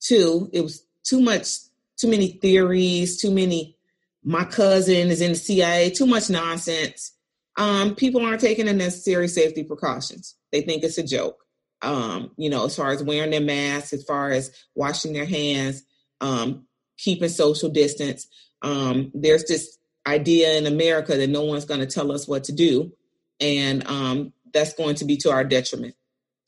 [0.00, 1.48] Two, it was too much,
[1.96, 3.76] too many theories, too many.
[4.22, 7.12] My cousin is in the CIA, too much nonsense.
[7.56, 10.34] Um, people aren't taking the necessary safety precautions.
[10.52, 11.44] They think it's a joke.
[11.80, 15.84] Um, you know, as far as wearing their masks, as far as washing their hands,
[16.20, 18.26] um, keeping social distance.
[18.62, 22.52] Um, there's this idea in America that no one's going to tell us what to
[22.52, 22.92] do.
[23.40, 25.94] And um, that's going to be to our detriment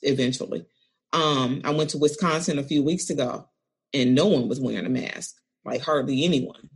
[0.02, 0.66] eventually.
[1.12, 3.48] Um, I went to Wisconsin a few weeks ago
[3.92, 6.70] and no one was wearing a mask, like hardly anyone.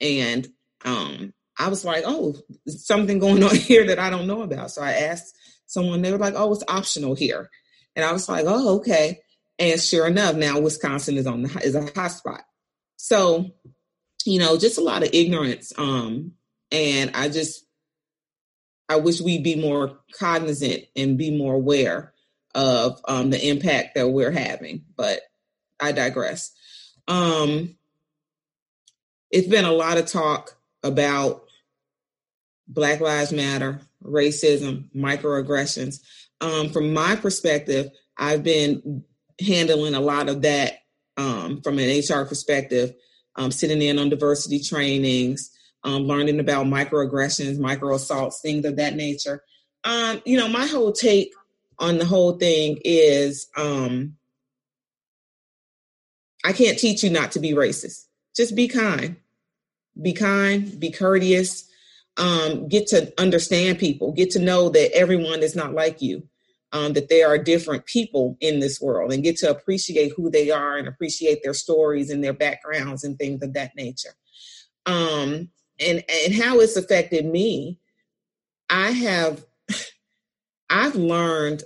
[0.00, 0.48] And
[0.84, 4.70] um, I was like, oh, something going on here that I don't know about.
[4.70, 5.34] So I asked
[5.68, 7.48] someone, they were like, oh, it's optional here.
[7.94, 9.20] And I was like, oh, okay.
[9.58, 12.40] And sure enough, now Wisconsin is on the is a hotspot.
[12.96, 13.50] So,
[14.24, 15.72] you know, just a lot of ignorance.
[15.78, 16.32] Um,
[16.72, 17.64] and I just
[18.88, 22.14] I wish we'd be more cognizant and be more aware
[22.54, 24.84] of um, the impact that we're having.
[24.96, 25.20] But
[25.78, 26.52] I digress.
[27.06, 27.76] Um,
[29.30, 31.47] it's been a lot of talk about
[32.68, 36.00] Black Lives Matter, racism, microaggressions.
[36.40, 39.04] Um, from my perspective, I've been
[39.40, 40.80] handling a lot of that
[41.16, 42.94] um, from an HR perspective,
[43.36, 45.50] um, sitting in on diversity trainings,
[45.84, 49.42] um, learning about microaggressions, micro assaults, things of that nature.
[49.84, 51.32] Um, you know, my whole take
[51.78, 54.16] on the whole thing is um,
[56.44, 58.06] I can't teach you not to be racist.
[58.36, 59.16] Just be kind.
[60.00, 61.68] Be kind, be courteous,
[62.18, 66.22] um, get to understand people, get to know that everyone is not like you,
[66.72, 70.50] um, that there are different people in this world, and get to appreciate who they
[70.50, 74.14] are and appreciate their stories and their backgrounds and things of that nature.
[74.86, 75.50] Um,
[75.80, 77.78] and and how it's affected me
[78.70, 79.44] i have
[80.70, 81.62] i've learned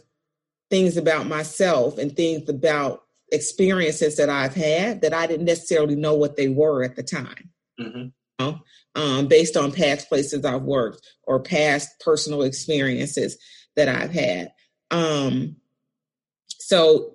[0.70, 6.14] things about myself and things about experiences that i've had that i didn't necessarily know
[6.14, 7.50] what they were at the time
[7.80, 7.98] mm-hmm.
[7.98, 8.60] you know?
[8.94, 13.38] Um, based on past places i've worked or past personal experiences
[13.76, 14.52] that i've had
[14.90, 15.56] um,
[16.48, 17.14] so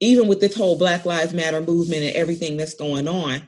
[0.00, 3.42] even with this whole black lives matter movement and everything that's going on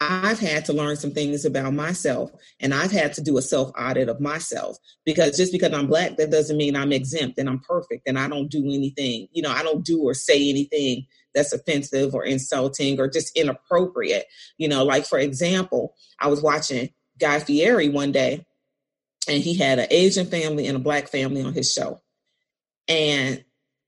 [0.00, 3.72] I've had to learn some things about myself and I've had to do a self
[3.76, 7.58] audit of myself because just because I'm black, that doesn't mean I'm exempt and I'm
[7.60, 11.52] perfect and I don't do anything, you know, I don't do or say anything that's
[11.52, 14.26] offensive or insulting or just inappropriate.
[14.56, 18.44] You know, like for example, I was watching Guy Fieri one day
[19.28, 22.00] and he had an Asian family and a black family on his show.
[22.88, 23.44] And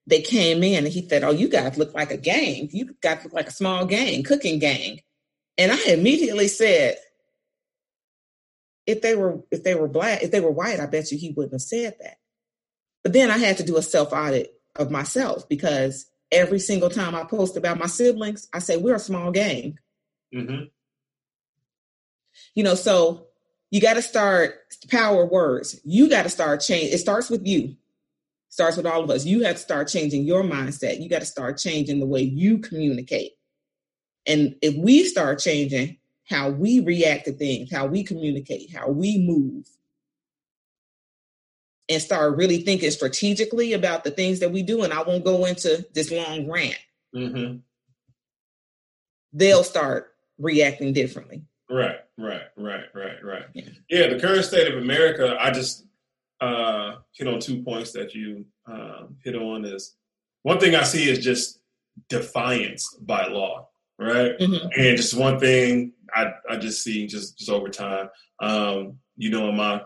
[0.07, 2.69] they came in and he said, Oh, you guys look like a gang.
[2.73, 5.01] You guys look like a small gang, cooking gang.
[5.57, 6.97] And I immediately said,
[8.87, 11.31] if they were if they were black, if they were white, I bet you he
[11.31, 12.17] wouldn't have said that.
[13.03, 17.15] But then I had to do a self audit of myself because every single time
[17.15, 19.79] I post about my siblings, I say we're a small gang.
[20.35, 20.65] Mm-hmm.
[22.55, 23.27] You know, so
[23.71, 24.55] you got to start
[24.91, 25.81] power words.
[25.85, 26.93] You got to start change.
[26.93, 27.77] It starts with you.
[28.49, 29.25] Starts with all of us.
[29.25, 31.01] You have to start changing your mindset.
[31.01, 33.33] You got to start changing the way you communicate.
[34.27, 35.99] And if we start changing
[36.29, 39.67] how we react to things, how we communicate, how we move,
[41.89, 45.45] and start really thinking strategically about the things that we do, and I won't go
[45.45, 46.79] into this long rant,
[47.15, 47.57] mm-hmm.
[49.33, 51.43] they'll start reacting differently.
[51.71, 53.45] Right, right, right, right, right.
[53.55, 53.65] Yeah.
[53.89, 55.87] yeah, the current state of America, I just
[56.41, 59.97] uh, hit on two points that you uh, hit on is
[60.43, 61.61] one thing I see is just
[62.09, 64.37] defiance by law right?
[64.39, 64.69] Mm-hmm.
[64.77, 68.09] And just one thing I, I just see just just over time.
[68.41, 69.83] Um, you know, in my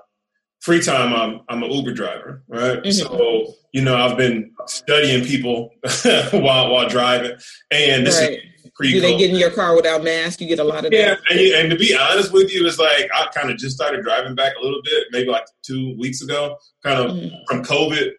[0.61, 2.78] free time, I'm I'm an Uber driver, right?
[2.78, 2.91] Mm-hmm.
[2.91, 5.70] So you know, I've been studying people
[6.32, 7.32] while while driving,
[7.70, 8.30] and this right.
[8.32, 8.39] is
[8.75, 8.93] pre.
[8.93, 10.41] Do they get in your car without mask?
[10.41, 11.16] You get a lot of yeah.
[11.31, 14.35] And, and, to be honest with you, it's like I kind of just started driving
[14.35, 17.35] back a little bit, maybe like two weeks ago, kind of mm-hmm.
[17.49, 18.12] from COVID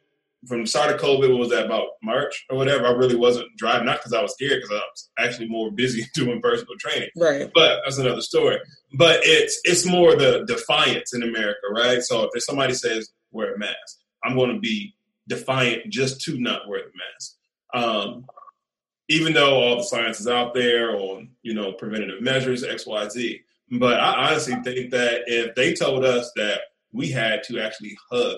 [0.47, 2.85] from the start of COVID, what was that about March or whatever?
[2.85, 6.05] I really wasn't driving, not because I was scared, because I was actually more busy
[6.13, 7.09] doing personal training.
[7.15, 7.49] Right.
[7.53, 8.59] But that's another story.
[8.93, 12.01] But it's it's more the defiance in America, right?
[12.01, 14.95] So if somebody says wear a mask, I'm going to be
[15.27, 17.35] defiant just to not wear the mask.
[17.73, 18.25] Um,
[19.09, 23.07] even though all the science is out there on you know preventative measures X Y
[23.09, 23.41] Z,
[23.71, 28.37] but I honestly think that if they told us that we had to actually hug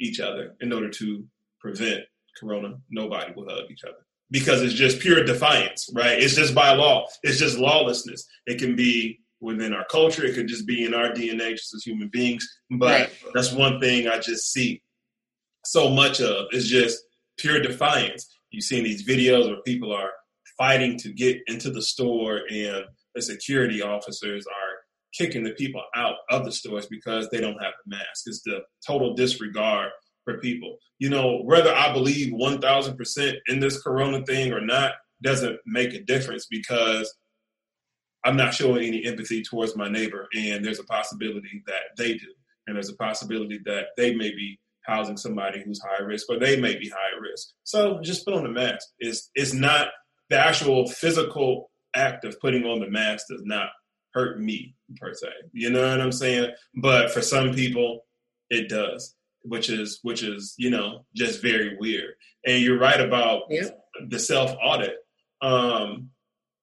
[0.00, 1.24] each other in order to
[1.60, 2.04] prevent
[2.38, 6.18] corona, nobody will hug each other because it's just pure defiance, right?
[6.18, 7.06] It's just by law.
[7.22, 8.26] It's just lawlessness.
[8.46, 10.24] It can be within our culture.
[10.24, 12.46] It could just be in our DNA just as human beings.
[12.70, 13.10] But right.
[13.34, 14.82] that's one thing I just see
[15.64, 17.02] so much of is just
[17.38, 18.28] pure defiance.
[18.50, 20.10] You've seen these videos where people are
[20.56, 22.84] fighting to get into the store and
[23.14, 24.76] the security officers are
[25.16, 28.24] kicking the people out of the stores because they don't have the mask.
[28.26, 29.90] It's the total disregard
[30.24, 30.76] for people.
[30.98, 34.92] You know, whether I believe 1000% in this corona thing or not
[35.22, 37.14] doesn't make a difference because
[38.24, 40.26] I'm not showing any empathy towards my neighbor.
[40.34, 42.26] And there's a possibility that they do.
[42.66, 46.60] And there's a possibility that they may be housing somebody who's high risk or they
[46.60, 47.48] may be high risk.
[47.64, 48.88] So just put on the mask.
[48.98, 49.88] It's, it's not
[50.30, 53.68] the actual physical act of putting on the mask does not
[54.12, 55.28] hurt me per se.
[55.52, 56.50] You know what I'm saying?
[56.74, 58.06] But for some people,
[58.50, 62.14] it does, which is which is you know just very weird.
[62.44, 63.68] And you're right about yeah.
[64.08, 64.96] the self audit.
[65.42, 66.10] Um,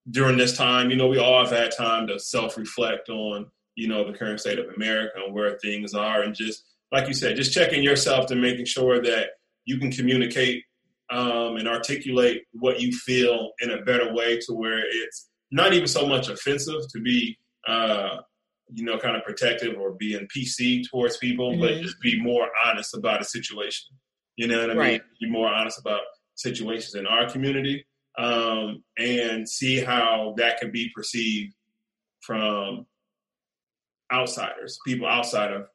[0.10, 3.88] during this time, you know, we all have had time to self reflect on you
[3.88, 7.36] know the current state of America and where things are, and just like you said,
[7.36, 9.32] just checking yourself to making sure that
[9.66, 10.64] you can communicate
[11.12, 15.88] um, and articulate what you feel in a better way to where it's not even
[15.88, 17.38] so much offensive to be
[17.68, 18.18] uh,
[18.72, 21.62] you know kind of protective or being pc towards people mm-hmm.
[21.62, 23.96] but just be more honest about a situation
[24.36, 24.92] you know what i right.
[24.92, 26.02] mean be more honest about
[26.36, 27.86] situations in our community
[28.18, 31.54] um, and see how that can be perceived
[32.22, 32.86] from
[34.14, 35.68] outsiders, people outside of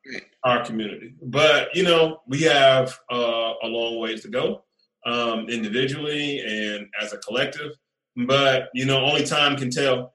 [0.44, 1.14] our community.
[1.22, 4.64] But you know, we have uh, a long ways to go
[5.04, 7.72] um, individually and as a collective.
[8.26, 10.14] But you know, only time can tell.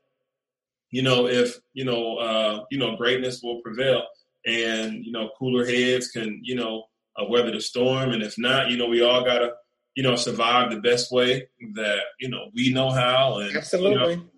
[0.92, 4.04] You know, if you know, uh, you know, greatness will prevail,
[4.46, 6.86] and you know, cooler heads can you know
[7.20, 8.12] uh, weather the storm.
[8.12, 9.54] And if not, you know, we all gotta
[9.96, 13.40] you know survive the best way that you know we know how.
[13.40, 14.14] And absolutely.
[14.14, 14.30] You know,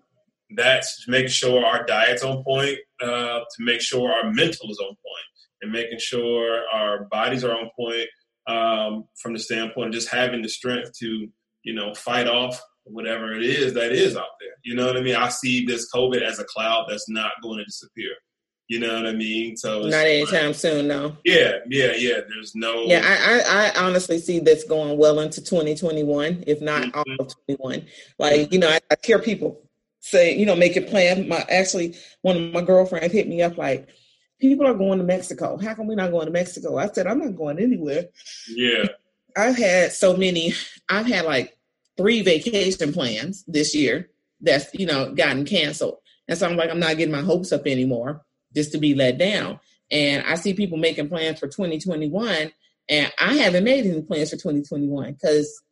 [0.50, 4.88] that's making sure our diet's on point, uh, to make sure our mental is on
[4.88, 5.26] point,
[5.62, 8.08] and making sure our bodies are on point
[8.46, 11.28] um, from the standpoint of just having the strength to,
[11.62, 14.50] you know, fight off whatever it is that is out there.
[14.64, 15.16] You know what I mean?
[15.16, 18.12] I see this COVID as a cloud that's not going to disappear.
[18.68, 19.56] You know what I mean?
[19.56, 21.16] So not anytime like, soon, no.
[21.24, 22.20] Yeah, yeah, yeah.
[22.28, 22.82] There's no.
[22.82, 26.98] Yeah, I, I, I honestly see this going well into 2021, if not mm-hmm.
[26.98, 27.86] all of 21.
[28.18, 29.65] Like you know, I, I hear people
[30.06, 31.28] say, you know, make a plan.
[31.28, 33.88] My actually, one of my girlfriends hit me up like,
[34.40, 35.56] people are going to Mexico.
[35.56, 36.78] How come we're not going to Mexico?
[36.78, 38.06] I said, I'm not going anywhere.
[38.48, 38.84] Yeah.
[39.36, 40.52] I've had so many,
[40.88, 41.58] I've had like
[41.96, 44.08] three vacation plans this year
[44.40, 45.98] that's, you know, gotten canceled.
[46.28, 48.22] And so I'm like, I'm not getting my hopes up anymore
[48.54, 49.60] just to be let down.
[49.90, 52.50] And I see people making plans for 2021,
[52.88, 55.62] and I haven't made any plans for 2021 because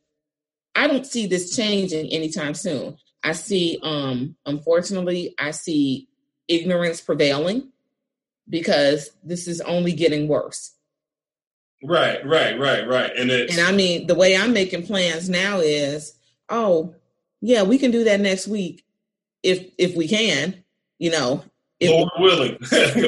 [0.75, 2.97] I don't see this changing anytime soon.
[3.25, 6.09] I see, um, unfortunately, I see
[6.47, 7.73] ignorance prevailing
[8.49, 10.73] because this is only getting worse.
[11.83, 13.11] Right, right, right, right.
[13.17, 16.15] And and I mean, the way I'm making plans now is,
[16.49, 16.95] oh,
[17.41, 18.85] yeah, we can do that next week
[19.43, 20.63] if if we can,
[20.99, 21.45] you know.
[21.83, 22.57] Lord we, willing,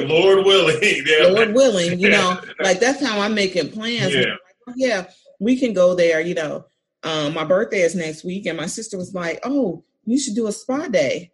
[0.07, 1.27] Lord willing, yeah.
[1.27, 4.13] Lord willing, you know, like that's how I'm making plans.
[4.13, 4.21] Yeah.
[4.21, 5.09] Like, oh, yeah,
[5.39, 6.21] we can go there.
[6.21, 6.65] You know,
[7.03, 10.47] um, my birthday is next week, and my sister was like, "Oh, you should do
[10.47, 11.31] a spa day,"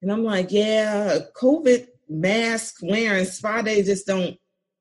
[0.00, 4.36] and I'm like, "Yeah, COVID mask wearing spa day just don't.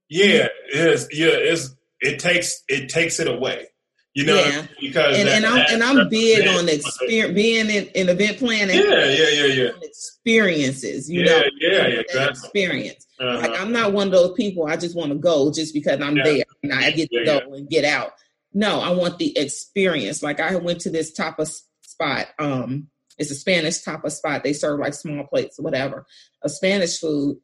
[0.10, 3.68] Yeah, it's yeah, it's it takes it takes it away.
[4.14, 4.66] You know, yeah.
[4.82, 8.76] because and, that, and I'm and I'm big on experience being in, in event planning.
[8.76, 9.70] Yeah, yeah, yeah, yeah.
[9.82, 11.44] Experiences, you yeah, know.
[11.62, 12.30] Yeah, yeah, exactly.
[12.32, 13.08] Experience.
[13.22, 13.40] Uh-huh.
[13.40, 14.68] Like I'm not one of those people.
[14.68, 16.24] I just want to go just because I'm yeah.
[16.24, 18.12] there and I get to go and get out.
[18.54, 20.22] No, I want the experience.
[20.22, 22.28] Like I went to this tapas spot.
[22.38, 22.90] Um,
[23.22, 24.44] it's a Spanish tapas spot.
[24.44, 26.06] They serve like small plates or whatever
[26.42, 27.38] of Spanish food,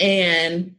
[0.00, 0.74] and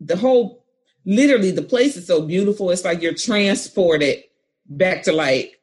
[0.00, 0.64] the whole
[1.04, 2.70] literally the place is so beautiful.
[2.70, 4.24] It's like you're transported
[4.66, 5.60] back to like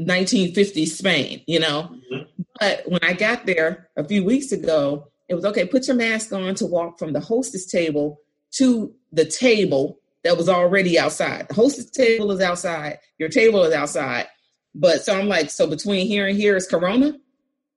[0.00, 1.94] 1950s Spain, you know.
[2.12, 2.42] Mm-hmm.
[2.60, 6.32] But when I got there a few weeks ago, it was okay, put your mask
[6.32, 8.20] on to walk from the hostess table
[8.52, 11.48] to the table that was already outside.
[11.48, 14.26] The hostess table is outside, your table is outside.
[14.74, 17.14] But so I'm like, so between here and here is Corona?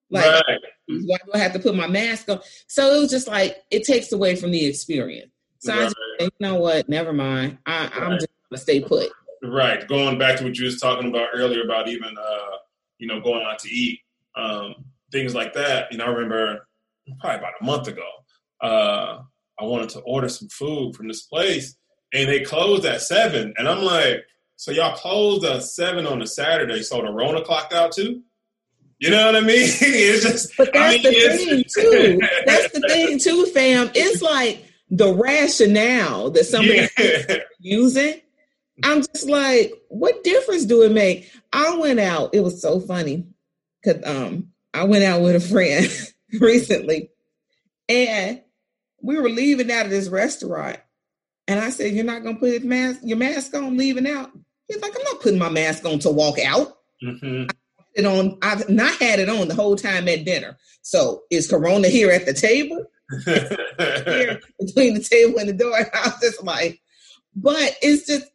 [0.10, 0.60] Like, right.
[0.88, 2.40] why do I have to put my mask on?
[2.68, 5.32] So it was just like, it takes away from the experience.
[5.60, 5.82] So right.
[5.82, 6.88] I just, you know what?
[6.88, 7.58] Never mind.
[7.66, 9.10] I, am just gonna stay put.
[9.44, 9.86] Right.
[9.88, 12.58] Going back to what you was talking about earlier about even, uh,
[12.98, 14.00] you know, going out to eat,
[14.36, 14.76] um,
[15.12, 15.92] things like that.
[15.92, 16.68] You know, I remember
[17.20, 18.08] probably about a month ago,
[18.62, 19.20] uh,
[19.60, 21.76] I wanted to order some food from this place
[22.14, 23.54] and they closed at seven.
[23.58, 24.26] And I'm like,
[24.56, 28.22] so y'all closed at seven on a Saturday, so the Rona clocked out too?
[29.00, 29.48] You know what I mean?
[29.82, 32.20] it's just But that's I mean, the thing too.
[32.46, 33.92] That's the thing too, fam.
[33.94, 37.38] It's like the rationale that somebody yeah.
[37.60, 38.22] using.
[38.84, 41.32] I'm just like, what difference do it make?
[41.54, 42.34] I went out.
[42.34, 43.28] It was so funny
[43.82, 45.88] because um I went out with a friend
[46.42, 47.10] recently,
[47.88, 48.42] and
[49.02, 50.78] we were leaving out of this restaurant,
[51.48, 54.32] and I said, "You're not gonna put your mask your mask on leaving out."
[54.68, 57.50] He's like, "I'm not putting my mask on to walk out." Mm-hmm.
[57.96, 58.38] It on.
[58.42, 60.58] I've not had it on the whole time at dinner.
[60.82, 62.86] So is Corona here at the table?
[63.26, 65.78] here between the table and the door.
[65.78, 66.82] And I was just like,
[67.36, 68.26] but it's just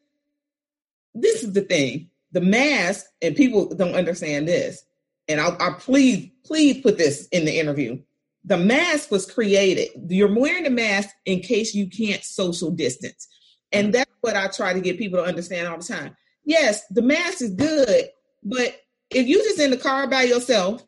[1.15, 2.11] this is the thing.
[2.33, 4.85] The mask, and people don't understand this.
[5.29, 8.01] And I'll, I'll please, please put this in the interview.
[8.45, 9.89] the mask was created.
[10.09, 13.29] You're wearing the mask in case you can't social distance.
[13.73, 13.93] And mm.
[13.93, 16.17] that's what I try to get people to understand all the time.
[16.45, 18.07] Yes, the mask is good,
[18.43, 18.81] but
[19.11, 20.85] if you're just in the car by yourself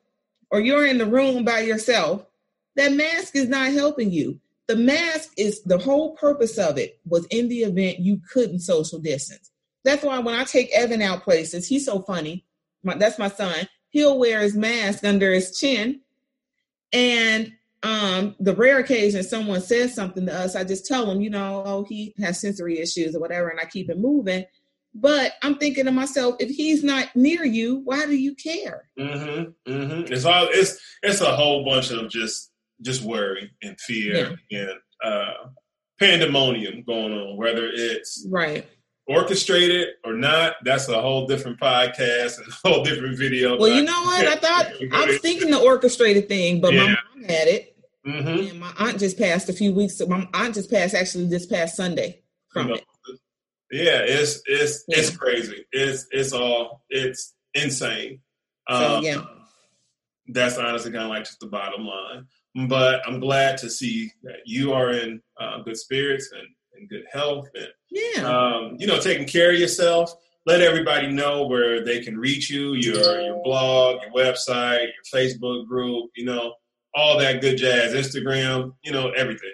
[0.51, 2.25] or you're in the room by yourself,
[2.77, 4.41] that mask is not helping you.
[4.69, 8.99] The mask is the whole purpose of it was in the event you couldn't social
[8.99, 9.51] distance.
[9.85, 12.47] That's why when I take Evan out places, he's so funny.
[12.83, 13.69] My, that's my son.
[13.91, 16.01] He'll wear his mask under his chin.
[16.93, 21.31] And um, the rare occasion someone says something to us, I just tell him, you
[21.31, 24.45] know, oh, he has sensory issues or whatever, and I keep it moving.
[24.95, 28.89] But I'm thinking to myself, if he's not near you, why do you care?
[28.99, 29.73] Mm-hmm.
[29.73, 30.13] Mm-hmm.
[30.13, 32.51] It's all it's it's a whole bunch of just
[32.83, 34.61] just worry and fear yeah.
[34.61, 35.33] and uh,
[35.99, 38.67] pandemonium going on, whether it's right
[39.07, 40.55] orchestrated or not.
[40.65, 43.59] That's a whole different podcast and a whole different video.
[43.59, 44.27] Well, you know what?
[44.27, 46.81] I thought I was thinking the orchestrated thing, but yeah.
[46.81, 47.77] my mom had it.
[48.07, 48.51] Mm-hmm.
[48.51, 50.01] And my aunt just passed a few weeks.
[50.07, 52.23] My aunt just passed actually this past Sunday
[52.53, 52.85] from you know, it.
[53.73, 54.99] Yeah, it's it's yeah.
[54.99, 55.65] it's crazy.
[55.73, 58.21] It's it's all it's insane.
[58.71, 59.25] So, um, yeah,
[60.29, 62.27] that's honestly kind of like just the bottom line.
[62.69, 67.05] But I'm glad to see that you are in uh, good spirits and, and good
[67.11, 70.15] health, and yeah, um, you know, taking care of yourself.
[70.45, 75.67] Let everybody know where they can reach you, your your blog, your website, your Facebook
[75.67, 76.55] group, you know,
[76.95, 79.53] all that good jazz, Instagram, you know, everything.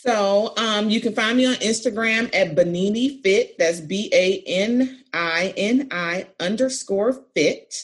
[0.00, 3.58] So um, you can find me on Instagram at Benini Fit.
[3.58, 7.74] That's B A N I N I underscore fit.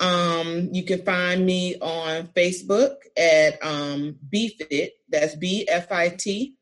[0.00, 4.92] Um, you can find me on Facebook at um, BFit.
[5.10, 6.54] That's B F I T.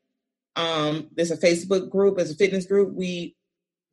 [0.57, 2.93] Um, there's a Facebook group, there's a fitness group.
[2.93, 3.37] We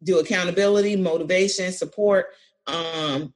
[0.02, 2.26] do accountability, motivation, support.
[2.66, 3.32] Um,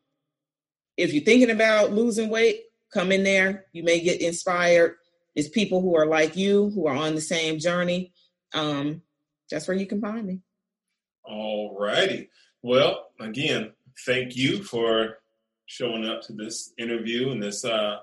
[0.97, 2.63] if you're thinking about losing weight,
[2.93, 3.67] come in there.
[3.73, 4.97] You may get inspired
[5.35, 8.13] it's people who are like you, who are on the same journey.
[8.53, 9.03] Um,
[9.51, 10.41] that's where you can find me.
[11.25, 12.31] All righty.
[12.63, 13.73] Well, again,
[14.07, 15.19] thank you for
[15.67, 17.99] showing up to this interview and this uh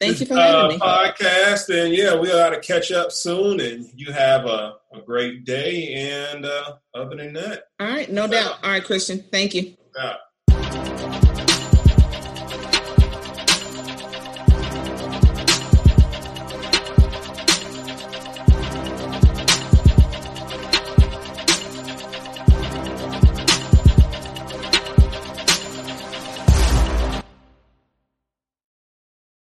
[0.00, 0.78] Thank this, you for having uh, me.
[0.78, 3.60] Podcast and yeah, we ought to catch up soon.
[3.60, 5.92] And you have a, a great day.
[6.32, 8.64] And uh, other than that, all right, no doubt.
[8.64, 9.22] All right, Christian.
[9.30, 9.76] Thank you.